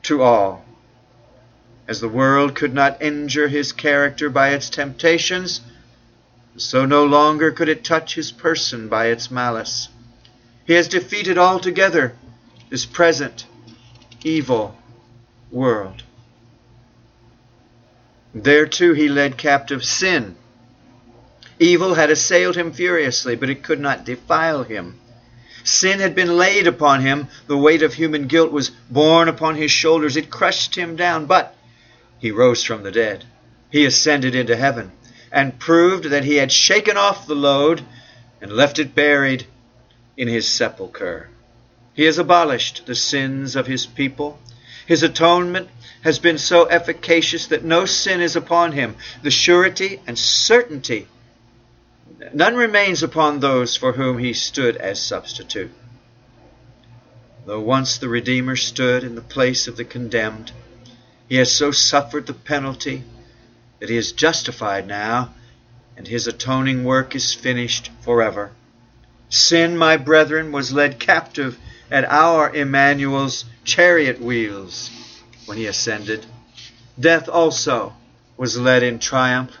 [0.03, 0.65] to all.
[1.87, 5.61] As the world could not injure his character by its temptations,
[6.57, 9.89] so no longer could it touch his person by its malice.
[10.65, 12.15] He has defeated altogether
[12.69, 13.45] this present
[14.23, 14.75] evil
[15.51, 16.03] world.
[18.33, 20.35] There too he led captive sin.
[21.59, 24.99] Evil had assailed him furiously, but it could not defile him.
[25.63, 27.27] Sin had been laid upon him.
[27.47, 30.15] The weight of human guilt was borne upon his shoulders.
[30.15, 31.25] It crushed him down.
[31.25, 31.55] But
[32.19, 33.25] he rose from the dead.
[33.71, 34.91] He ascended into heaven
[35.31, 37.81] and proved that he had shaken off the load
[38.41, 39.47] and left it buried
[40.15, 41.29] in his sepulchre.
[41.93, 44.39] He has abolished the sins of his people.
[44.85, 45.69] His atonement
[46.01, 48.95] has been so efficacious that no sin is upon him.
[49.23, 51.07] The surety and certainty,
[52.33, 55.71] none remains upon those for whom he stood as substitute.
[57.45, 60.51] Though once the Redeemer stood in the place of the condemned,
[61.29, 63.03] he has so suffered the penalty
[63.79, 65.33] that he is justified now,
[65.97, 68.51] and his atoning work is finished forever.
[69.29, 71.57] Sin, my brethren, was led captive
[71.91, 74.89] at our Emmanuel's chariot wheels
[75.45, 76.25] when he ascended.
[76.99, 77.93] Death also
[78.37, 79.51] was led in triumph.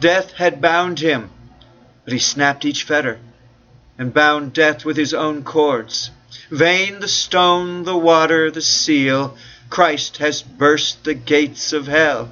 [0.00, 1.30] Death had bound him,
[2.04, 3.18] but he snapped each fetter
[3.98, 6.10] and bound death with his own cords.
[6.50, 9.36] Vain the stone, the water, the seal.
[9.70, 12.30] Christ has burst the gates of hell.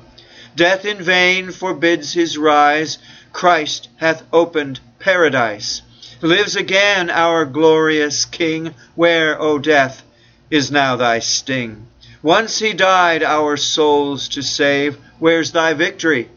[0.54, 2.98] Death in vain forbids his rise.
[3.32, 5.82] Christ hath opened paradise
[6.22, 8.74] lives again our glorious King.
[8.94, 10.04] Where, O death,
[10.50, 11.88] is now thy sting?
[12.22, 14.96] Once he died our souls to save.
[15.18, 16.28] Where's thy victory,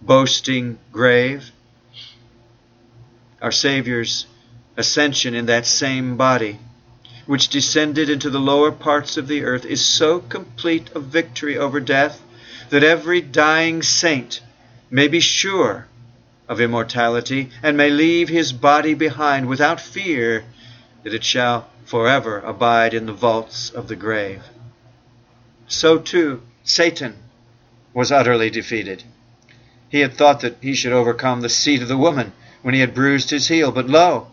[0.00, 1.50] boasting grave?
[3.42, 4.26] Our Savior's
[4.76, 6.60] ascension in that same body,
[7.26, 11.80] which descended into the lower parts of the earth, is so complete a victory over
[11.80, 12.22] death
[12.70, 14.40] that every dying saint
[14.90, 15.88] may be sure
[16.48, 20.44] of immortality and may leave his body behind without fear
[21.02, 24.44] that it shall forever abide in the vaults of the grave.
[25.66, 27.16] So too, Satan
[27.92, 29.02] was utterly defeated.
[29.88, 32.32] He had thought that he should overcome the seed of the woman
[32.62, 34.28] when he had bruised his heel, but lo,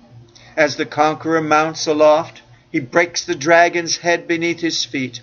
[0.56, 5.22] as the conqueror mounts aloft, he breaks the dragon's head beneath his feet.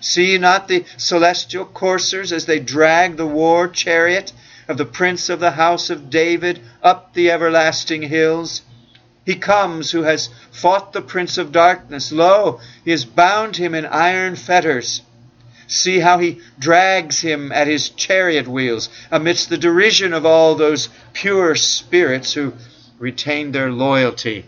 [0.00, 4.32] See not the celestial coursers as they drag the war chariot
[4.68, 8.62] of the prince of the house of David up the everlasting hills?
[9.24, 12.12] He comes who has fought the prince of darkness.
[12.12, 15.02] Lo, he has bound him in iron fetters.
[15.68, 20.88] See how he drags him at his chariot wheels amidst the derision of all those
[21.12, 22.54] pure spirits who
[22.98, 24.46] retain their loyalty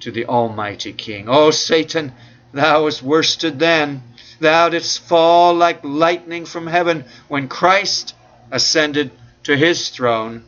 [0.00, 1.28] to the Almighty King.
[1.28, 2.12] O Satan,
[2.52, 4.02] thou wast worsted then.
[4.40, 8.14] Thou didst fall like lightning from heaven when Christ
[8.50, 9.10] ascended
[9.44, 10.42] to his throne.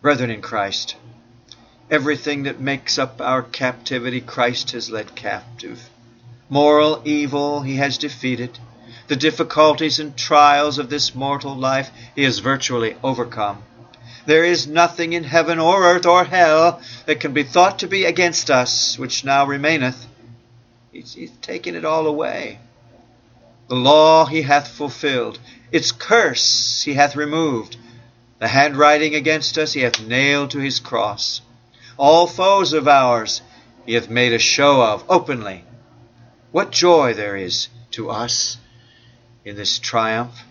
[0.00, 0.96] Brethren in Christ,
[1.90, 5.90] everything that makes up our captivity, Christ has led captive.
[6.50, 8.58] Moral evil he has defeated.
[9.08, 13.62] The difficulties and trials of this mortal life he has virtually overcome.
[14.26, 18.04] There is nothing in heaven or earth or hell that can be thought to be
[18.04, 20.06] against us, which now remaineth.
[20.92, 22.58] He's, he's taken it all away.
[23.68, 25.38] The law he hath fulfilled.
[25.72, 27.76] Its curse he hath removed.
[28.38, 31.40] The handwriting against us he hath nailed to his cross.
[31.96, 33.40] All foes of ours
[33.86, 35.64] he hath made a show of openly
[36.54, 38.58] what joy there is to us
[39.44, 40.44] in this triumph!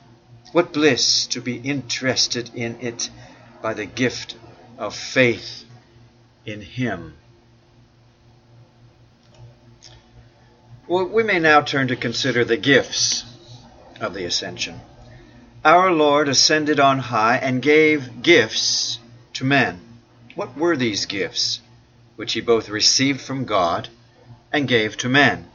[0.51, 3.09] What bliss to be interested in it
[3.61, 4.35] by the gift
[4.77, 5.63] of faith
[6.45, 7.13] in Him.
[10.89, 13.23] Well, we may now turn to consider the gifts
[14.01, 14.81] of the ascension.
[15.63, 18.99] Our Lord ascended on high and gave gifts
[19.35, 19.79] to men.
[20.35, 21.61] What were these gifts,
[22.17, 23.87] which he both received from God
[24.51, 25.47] and gave to men?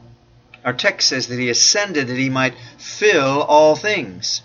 [0.65, 4.41] Our text says that he ascended that he might fill all things.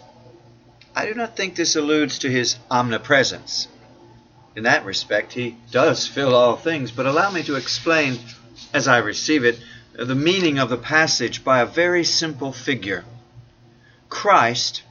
[0.95, 3.67] I do not think this alludes to his omnipresence.
[4.55, 8.19] In that respect, he does fill all things, but allow me to explain,
[8.73, 9.59] as I receive it,
[9.93, 13.05] the meaning of the passage by a very simple figure.
[14.09, 14.83] Christ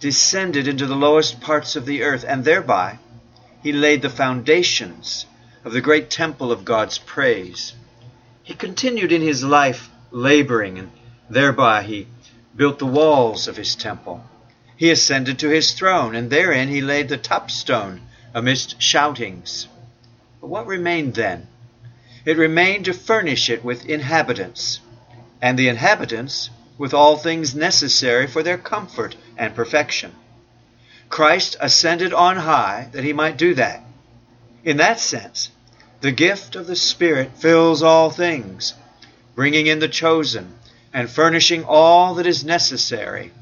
[0.00, 2.98] descended into the lowest parts of the earth, and thereby
[3.62, 5.26] he laid the foundations
[5.64, 7.74] of the great temple of God's praise.
[8.42, 10.92] He continued in his life laboring, and
[11.28, 12.06] thereby he
[12.54, 14.24] built the walls of his temple.
[14.76, 18.02] He ascended to his throne, and therein he laid the top stone
[18.32, 19.66] amidst shoutings.
[20.40, 21.48] But what remained then?
[22.24, 24.80] It remained to furnish it with inhabitants,
[25.42, 26.48] and the inhabitants
[26.78, 30.12] with all things necessary for their comfort and perfection.
[31.08, 33.84] Christ ascended on high that he might do that.
[34.64, 35.50] In that sense,
[36.00, 38.74] the gift of the Spirit fills all things
[39.34, 40.54] bringing in the chosen,
[40.92, 43.32] and furnishing all that is necessary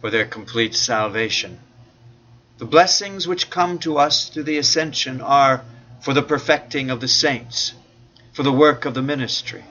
[0.00, 1.58] for their complete salvation.
[2.58, 5.64] The blessings which come to us through the ascension are
[6.00, 7.72] for the perfecting of the saints,
[8.32, 9.64] for the work of the ministry,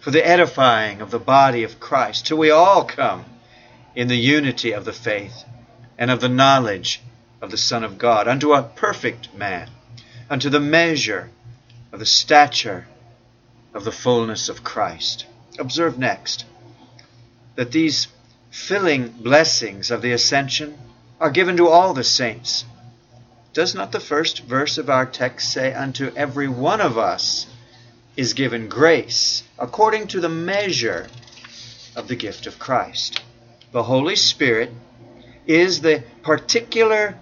[0.00, 3.24] for the edifying of the body of Christ, till we all come
[3.94, 5.44] in the unity of the faith
[5.96, 7.00] and of the knowledge
[7.40, 9.70] of the Son of God, unto a perfect man,
[10.28, 11.30] unto the measure
[11.92, 12.86] of the stature
[13.74, 15.26] of the fullness of Christ.
[15.58, 16.44] Observe next
[17.56, 18.08] that these
[18.50, 20.78] filling blessings of the ascension
[21.20, 22.64] are given to all the saints.
[23.52, 27.46] Does not the first verse of our text say, Unto every one of us
[28.16, 31.08] is given grace according to the measure
[31.96, 33.22] of the gift of Christ?
[33.72, 34.70] The Holy Spirit
[35.46, 37.16] is the particular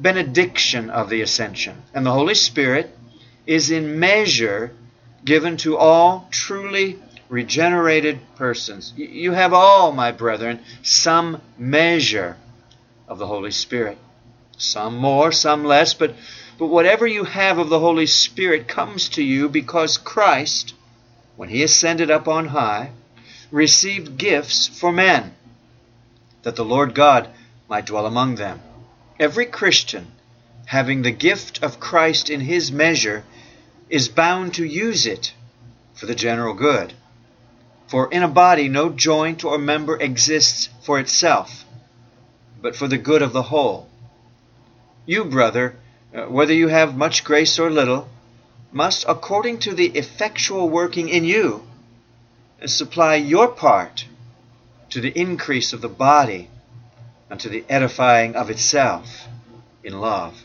[0.00, 2.96] benediction of the ascension, and the Holy Spirit
[3.46, 4.72] is in measure
[5.24, 6.98] given to all truly
[7.28, 8.92] regenerated persons.
[8.96, 12.36] You have all, my brethren, some measure
[13.06, 13.98] of the Holy Spirit.
[14.56, 16.14] Some more, some less, but,
[16.58, 20.74] but whatever you have of the Holy Spirit comes to you because Christ,
[21.36, 22.90] when he ascended up on high,
[23.50, 25.34] received gifts for men,
[26.42, 27.28] that the Lord God
[27.68, 28.60] might dwell among them.
[29.20, 30.08] Every Christian,
[30.66, 33.24] having the gift of Christ in his measure,
[33.90, 35.32] is bound to use it
[35.94, 36.92] for the general good.
[37.88, 41.64] For in a body no joint or member exists for itself,
[42.60, 43.88] but for the good of the whole.
[45.06, 45.76] You, brother,
[46.14, 48.08] uh, whether you have much grace or little,
[48.72, 51.66] must, according to the effectual working in you,
[52.66, 54.04] supply your part
[54.90, 56.50] to the increase of the body
[57.30, 59.26] and to the edifying of itself
[59.82, 60.44] in love.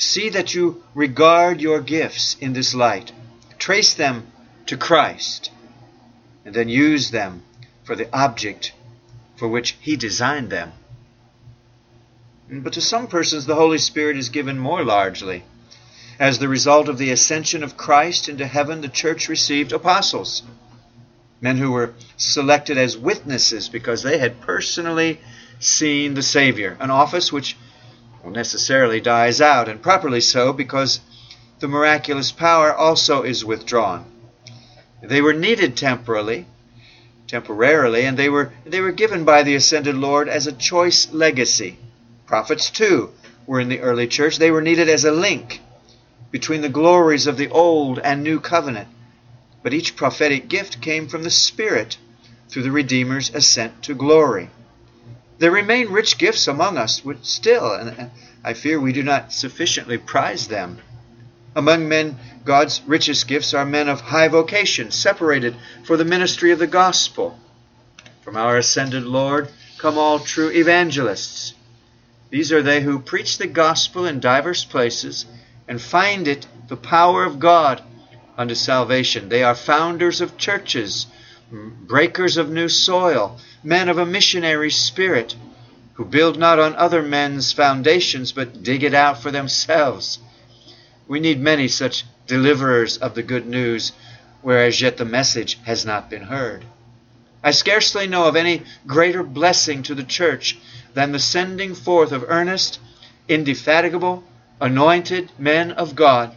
[0.00, 3.12] See that you regard your gifts in this light,
[3.58, 4.32] trace them
[4.64, 5.50] to Christ,
[6.42, 7.42] and then use them
[7.84, 8.72] for the object
[9.36, 10.72] for which He designed them.
[12.50, 15.44] But to some persons, the Holy Spirit is given more largely.
[16.18, 20.42] As the result of the ascension of Christ into heaven, the church received apostles,
[21.42, 25.20] men who were selected as witnesses because they had personally
[25.58, 27.54] seen the Savior, an office which
[28.22, 31.00] well, necessarily dies out, and properly so, because
[31.60, 34.04] the miraculous power also is withdrawn.
[35.02, 36.46] They were needed temporally,
[37.26, 41.78] temporarily, and they were they were given by the ascended Lord as a choice legacy.
[42.26, 43.10] Prophets too
[43.46, 44.38] were in the early church.
[44.38, 45.60] They were needed as a link
[46.30, 48.88] between the glories of the old and new covenant.
[49.62, 51.98] But each prophetic gift came from the Spirit
[52.48, 54.50] through the Redeemer's ascent to glory.
[55.40, 58.10] There remain rich gifts among us, which still, and
[58.44, 60.80] I fear we do not sufficiently prize them.
[61.56, 66.58] Among men, God's richest gifts are men of high vocation, separated for the ministry of
[66.58, 67.38] the gospel.
[68.20, 71.54] From our ascended Lord come all true evangelists.
[72.28, 75.24] These are they who preach the gospel in divers places
[75.66, 77.80] and find it the power of God
[78.36, 79.30] unto salvation.
[79.30, 81.06] They are founders of churches,
[81.50, 85.34] breakers of new soil, men of a missionary spirit,
[85.94, 90.18] who build not on other men's foundations, but dig it out for themselves.
[91.08, 93.92] We need many such deliverers of the good news,
[94.42, 96.64] where as yet the message has not been heard.
[97.42, 100.58] I scarcely know of any greater blessing to the church
[100.94, 102.78] than the sending forth of earnest,
[103.28, 104.22] indefatigable,
[104.60, 106.34] anointed men of God,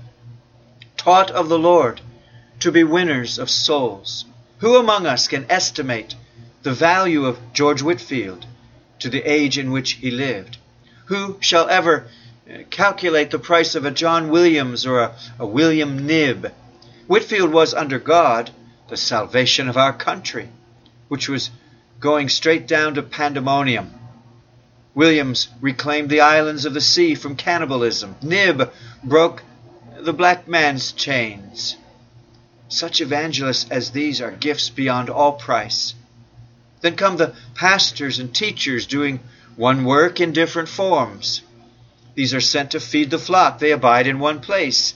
[0.98, 2.02] taught of the Lord,
[2.60, 4.26] to be winners of souls.
[4.64, 6.16] Who among us can estimate
[6.62, 8.46] the value of George Whitefield
[9.00, 10.56] to the age in which he lived?
[11.08, 12.08] Who shall ever
[12.50, 16.54] uh, calculate the price of a John Williams or a, a William Knibb?
[17.08, 18.52] Whitefield was under God
[18.88, 20.48] the salvation of our country,
[21.10, 21.50] which was
[22.00, 23.94] going straight down to pandemonium.
[24.96, 28.16] Williams reclaimed the islands of the sea from cannibalism.
[28.22, 28.72] Knibb
[29.04, 29.44] broke
[30.00, 31.76] the black man's chains.
[32.74, 35.94] Such evangelists as these are gifts beyond all price.
[36.82, 39.20] Then come the pastors and teachers doing
[39.56, 41.44] one work in different forms.
[42.16, 43.60] These are sent to feed the flock.
[43.60, 44.96] They abide in one place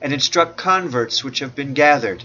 [0.00, 2.24] and instruct converts which have been gathered.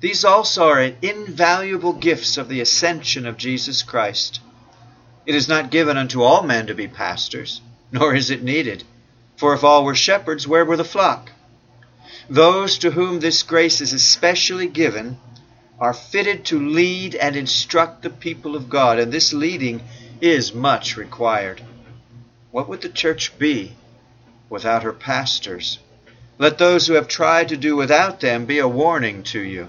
[0.00, 4.40] These also are invaluable gifts of the ascension of Jesus Christ.
[5.26, 7.60] It is not given unto all men to be pastors,
[7.92, 8.82] nor is it needed.
[9.36, 11.32] For if all were shepherds, where were the flock?
[12.30, 15.18] Those to whom this grace is especially given
[15.80, 19.82] are fitted to lead and instruct the people of God, and this leading
[20.20, 21.60] is much required.
[22.52, 23.74] What would the church be
[24.48, 25.80] without her pastors?
[26.38, 29.68] Let those who have tried to do without them be a warning to you.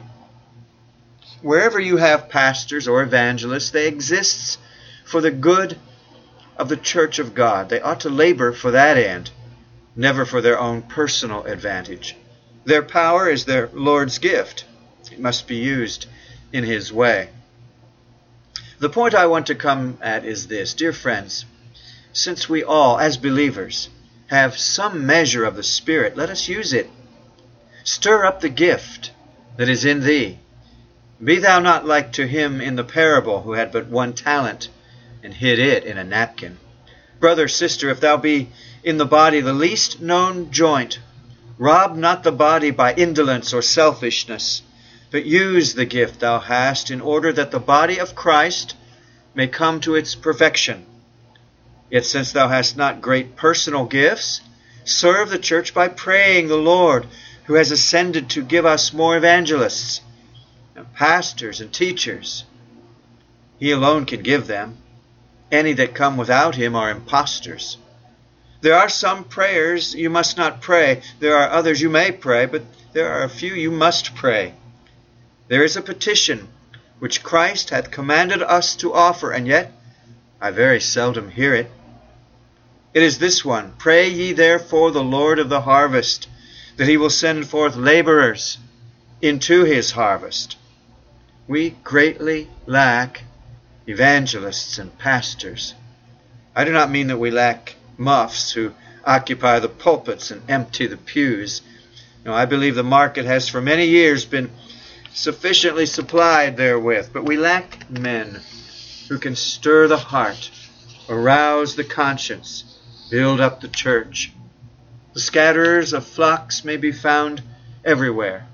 [1.41, 4.59] Wherever you have pastors or evangelists, they exist
[5.03, 5.79] for the good
[6.57, 7.69] of the church of God.
[7.69, 9.31] They ought to labor for that end,
[9.95, 12.15] never for their own personal advantage.
[12.65, 14.65] Their power is their Lord's gift.
[15.11, 16.05] It must be used
[16.53, 17.29] in His way.
[18.79, 21.45] The point I want to come at is this Dear friends,
[22.13, 23.89] since we all, as believers,
[24.27, 26.89] have some measure of the Spirit, let us use it.
[27.83, 29.11] Stir up the gift
[29.57, 30.39] that is in thee.
[31.23, 34.69] Be thou not like to him in the parable who had but one talent
[35.21, 36.57] and hid it in a napkin.
[37.19, 38.49] Brother, sister, if thou be
[38.83, 40.99] in the body the least known joint,
[41.61, 44.63] rob not the body by indolence or selfishness
[45.11, 48.75] but use the gift thou hast in order that the body of Christ
[49.35, 50.85] may come to its perfection.
[51.91, 54.41] Yet since thou hast not great personal gifts,
[54.85, 57.05] serve the church by praying the Lord,
[57.43, 60.01] who has ascended to give us more evangelists,
[60.75, 62.45] and pastors, and teachers.
[63.59, 64.77] He alone can give them.
[65.51, 67.77] Any that come without him are impostors.
[68.61, 71.01] There are some prayers you must not pray.
[71.19, 74.53] There are others you may pray, but there are a few you must pray.
[75.47, 76.47] There is a petition
[76.99, 79.73] which Christ hath commanded us to offer, and yet
[80.39, 81.71] I very seldom hear it.
[82.93, 86.27] It is this one Pray ye therefore the Lord of the harvest,
[86.77, 88.59] that he will send forth laborers
[89.21, 90.57] into his harvest.
[91.47, 93.23] We greatly lack
[93.87, 95.73] evangelists and pastors.
[96.55, 98.73] I do not mean that we lack muffs who
[99.05, 101.61] occupy the pulpits and empty the pews.
[102.25, 104.51] Now, I believe the market has for many years been
[105.13, 108.41] sufficiently supplied therewith, but we lack men
[109.07, 110.51] who can stir the heart,
[111.09, 112.79] arouse the conscience,
[113.09, 114.31] build up the church.
[115.13, 117.41] The scatterers of flocks may be found
[117.83, 118.47] everywhere.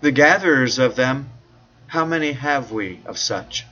[0.00, 1.30] The gatherers of them,
[1.86, 3.66] how many have we of such?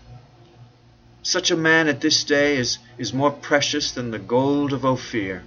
[1.23, 5.43] Such a man at this day is, is more precious than the gold of Ophir.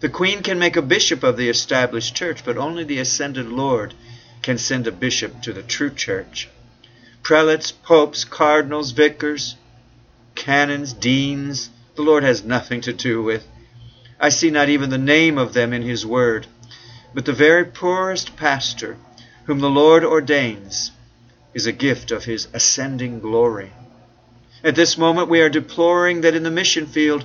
[0.00, 3.94] The queen can make a bishop of the established church, but only the ascended Lord
[4.42, 6.48] can send a bishop to the true church.
[7.22, 9.56] Prelates, popes, cardinals, vicars,
[10.34, 13.46] canons, deans, the Lord has nothing to do with.
[14.20, 16.46] I see not even the name of them in His Word.
[17.12, 18.96] But the very poorest pastor,
[19.44, 20.92] whom the Lord ordains,
[21.54, 23.72] is a gift of His ascending glory.
[24.66, 27.24] At this moment, we are deploring that in the mission field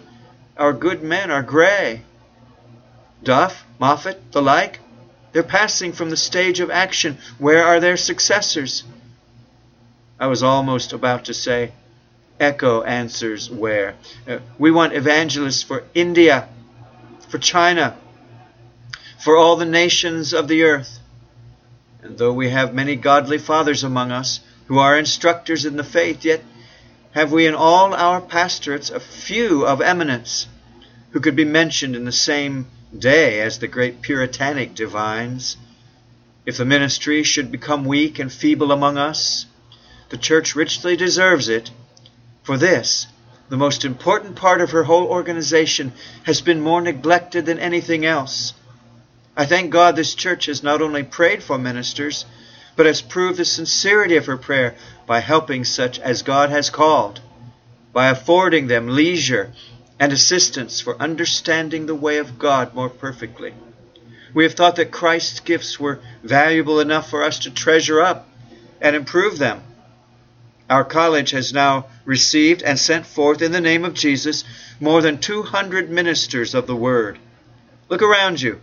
[0.55, 2.03] our good men are gray
[3.23, 4.79] Duff, Moffat, the like,
[5.31, 7.17] they're passing from the stage of action.
[7.39, 8.83] Where are their successors?
[10.19, 11.71] I was almost about to say,
[12.39, 13.95] Echo answers where.
[14.27, 16.47] Uh, we want evangelists for India,
[17.29, 17.95] for China,
[19.19, 20.99] for all the nations of the earth.
[22.03, 26.25] And though we have many godly fathers among us who are instructors in the faith,
[26.25, 26.43] yet
[27.11, 30.47] have we in all our pastorates a few of eminence
[31.11, 35.57] who could be mentioned in the same day as the great Puritanic divines.
[36.45, 39.45] If the ministry should become weak and feeble among us,
[40.09, 41.71] the church richly deserves it.
[42.43, 43.07] For this,
[43.49, 45.91] the most important part of her whole organization,
[46.23, 48.53] has been more neglected than anything else.
[49.35, 52.25] I thank God this church has not only prayed for ministers,
[52.75, 57.19] but has proved the sincerity of her prayer by helping such as God has called,
[57.93, 59.51] by affording them leisure
[59.99, 63.53] and assistance for understanding the way of God more perfectly.
[64.33, 68.27] We have thought that Christ's gifts were valuable enough for us to treasure up
[68.79, 69.61] and improve them.
[70.69, 74.45] Our college has now received and sent forth in the name of Jesus
[74.79, 77.19] more than 200 ministers of the Word.
[77.89, 78.61] Look around you.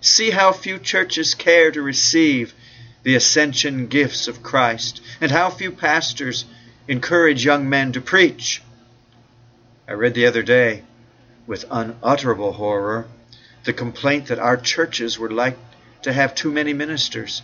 [0.00, 2.52] See how few churches care to receive
[3.06, 6.44] the ascension gifts of Christ, and how few pastors
[6.88, 8.60] encourage young men to preach.
[9.86, 10.82] I read the other day,
[11.46, 13.06] with unutterable horror,
[13.62, 15.56] the complaint that our churches were like
[16.02, 17.42] to have too many ministers,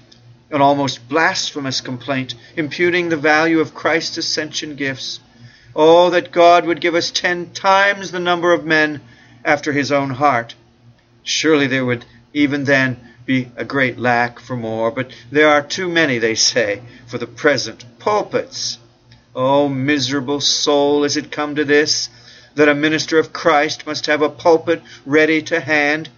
[0.51, 5.21] an almost blasphemous complaint, imputing the value of Christ's ascension gifts.
[5.77, 9.01] Oh, that God would give us ten times the number of men
[9.45, 10.57] after his own heart.
[11.23, 12.05] Surely there would
[12.35, 16.83] even then be a great lack for more, but there are too many, they say,
[17.07, 18.79] for the present pulpits.
[19.35, 22.09] Oh, miserable soul, is it come to this?
[22.55, 26.09] that a minister of Christ must have a pulpit ready to hand?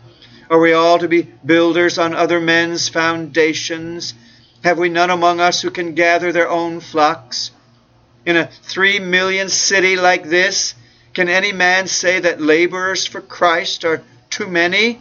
[0.50, 4.14] Are we all to be builders on other men's foundations?
[4.62, 7.50] Have we none among us who can gather their own flocks?
[8.26, 10.74] In a three million city like this,
[11.12, 15.00] can any man say that laborers for Christ are too many?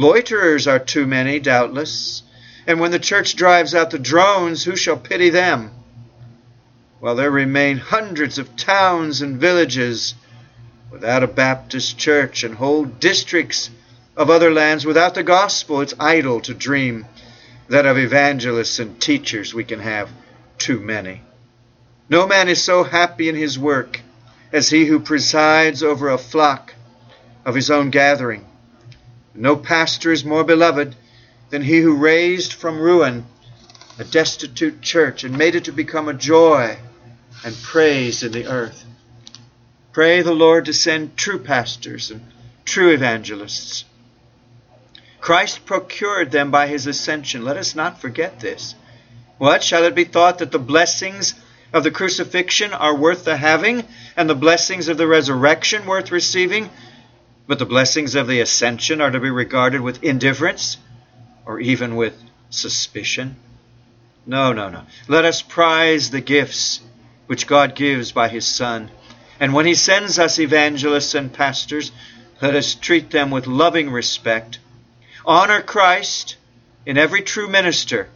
[0.00, 2.22] Loiterers are too many, doubtless.
[2.66, 5.70] And when the church drives out the drones, who shall pity them?
[7.00, 10.14] while there remain hundreds of towns and villages
[10.90, 13.70] without a Baptist church and whole districts
[14.16, 17.06] of other lands without the gospel, it's idle to dream
[17.68, 20.10] that of evangelists and teachers we can have
[20.58, 21.22] too many.
[22.10, 24.00] No man is so happy in his work
[24.52, 26.74] as he who presides over a flock
[27.46, 28.44] of his own gathering.
[29.34, 30.96] No pastor is more beloved
[31.50, 33.26] than he who raised from ruin
[33.98, 36.78] a destitute church and made it to become a joy
[37.44, 38.84] and praise in the earth.
[39.92, 42.22] Pray the Lord to send true pastors and
[42.64, 43.84] true evangelists.
[45.20, 47.44] Christ procured them by his ascension.
[47.44, 48.74] Let us not forget this.
[49.38, 49.62] What?
[49.62, 51.34] Shall it be thought that the blessings
[51.72, 53.84] of the crucifixion are worth the having,
[54.16, 56.70] and the blessings of the resurrection worth receiving,
[57.50, 60.76] but the blessings of the ascension are to be regarded with indifference
[61.44, 62.16] or even with
[62.48, 63.34] suspicion?
[64.24, 64.84] No, no, no.
[65.08, 66.80] Let us prize the gifts
[67.26, 68.88] which God gives by His Son.
[69.40, 71.90] And when He sends us evangelists and pastors,
[72.40, 74.60] let us treat them with loving respect.
[75.26, 76.36] Honor Christ
[76.86, 78.10] in every true minister.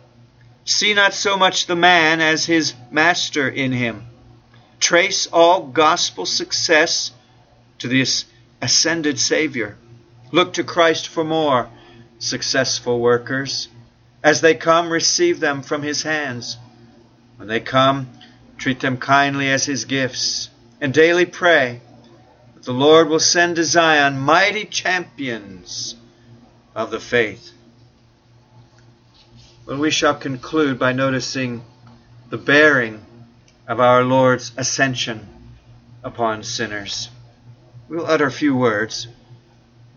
[0.64, 4.06] See not so much the man as his master in him.
[4.78, 7.10] Trace all gospel success
[7.80, 8.00] to the
[8.64, 9.76] ascended Savior.
[10.32, 11.70] Look to Christ for more
[12.18, 13.68] successful workers.
[14.22, 16.58] As they come, receive them from his hands.
[17.36, 18.08] When they come,
[18.56, 20.48] Treat them kindly as his gifts,
[20.80, 21.80] and daily pray
[22.54, 25.96] that the Lord will send to Zion mighty champions
[26.74, 27.50] of the faith.
[29.66, 31.64] Well, we shall conclude by noticing
[32.30, 33.04] the bearing
[33.66, 35.26] of our Lord's ascension
[36.02, 37.08] upon sinners.
[37.94, 39.06] We'll utter a few words,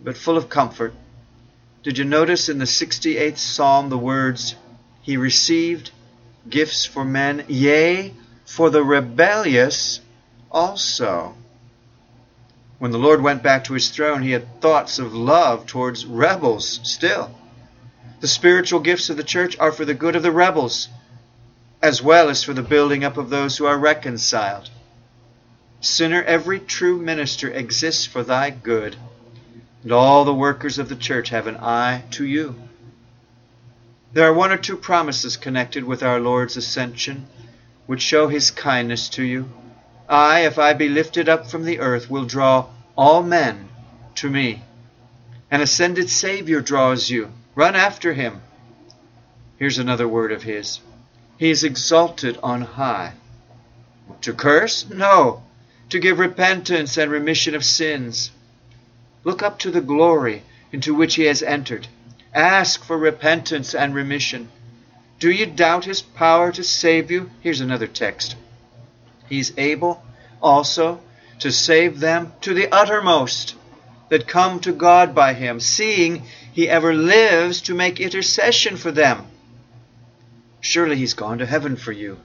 [0.04, 0.94] but full of comfort.
[1.82, 4.54] Did you notice in the 68th Psalm the words,
[5.02, 5.90] He received
[6.48, 8.14] gifts for men, yea,
[8.46, 10.00] for the rebellious
[10.52, 11.34] also?
[12.78, 16.80] When the Lord went back to his throne, he had thoughts of love towards rebels
[16.84, 17.36] still.
[18.20, 20.88] The spiritual gifts of the church are for the good of the rebels,
[21.82, 24.70] as well as for the building up of those who are reconciled.
[25.80, 28.96] Sinner, every true minister exists for thy good,
[29.84, 32.56] and all the workers of the church have an eye to you.
[34.14, 37.28] There are one or two promises connected with our Lord's ascension
[37.86, 39.50] which show his kindness to you.
[40.10, 42.68] I, if I be lifted up from the earth, will draw
[42.98, 43.70] all men
[44.16, 44.64] to me.
[45.52, 47.32] An ascended Savior draws you.
[47.56, 48.42] Run after him.
[49.58, 50.80] Here's another word of his.
[51.38, 53.14] He is exalted on high.
[54.22, 54.90] To curse?
[54.90, 55.44] No.
[55.90, 58.32] To give repentance and remission of sins.
[59.24, 61.88] Look up to the glory into which he has entered.
[62.34, 64.50] Ask for repentance and remission.
[65.20, 67.32] Do you doubt his power to save you?
[67.42, 68.36] Here's another text.
[69.30, 70.04] He's able
[70.42, 71.00] also
[71.40, 73.56] to save them to the uttermost
[74.10, 79.28] that come to God by him, seeing he ever lives to make intercession for them.
[80.62, 82.20] Surely he's gone to heaven for you,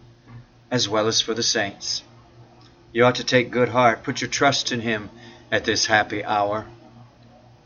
[0.71, 2.03] as well as for the saints.
[2.93, 5.09] You ought to take good heart, put your trust in him
[5.51, 6.67] at this happy hour.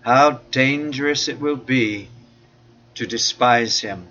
[0.02, 2.08] How dangerous it will be
[2.94, 4.06] to despise him.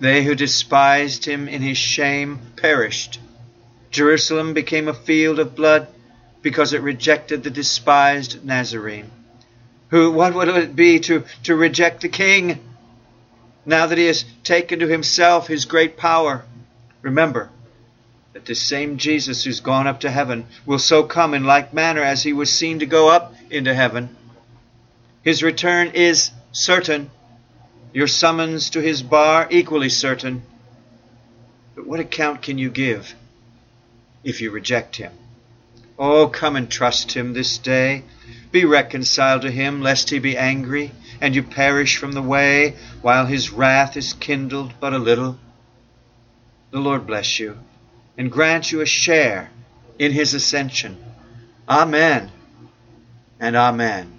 [0.00, 3.20] They who despised him in his shame perished.
[3.90, 5.86] Jerusalem became a field of blood
[6.40, 9.10] because it rejected the despised Nazarene.
[9.90, 12.58] Who, what would it be to, to reject the king
[13.66, 16.42] now that he has taken to himself his great power?
[17.02, 17.50] Remember
[18.34, 22.02] that this same Jesus who's gone up to heaven will so come in like manner
[22.02, 24.14] as he was seen to go up into heaven.
[25.22, 27.10] His return is certain.
[27.92, 30.42] Your summons to his bar equally certain.
[31.76, 33.14] But what account can you give
[34.24, 35.12] if you reject him?
[35.96, 38.02] Oh, come and trust him this day.
[38.50, 43.26] Be reconciled to him, lest he be angry, and you perish from the way, while
[43.26, 45.38] his wrath is kindled but a little.
[46.72, 47.58] The Lord bless you,
[48.16, 49.50] and grant you a share
[49.98, 50.96] in his ascension.
[51.68, 52.30] Amen
[53.40, 54.13] and Amen.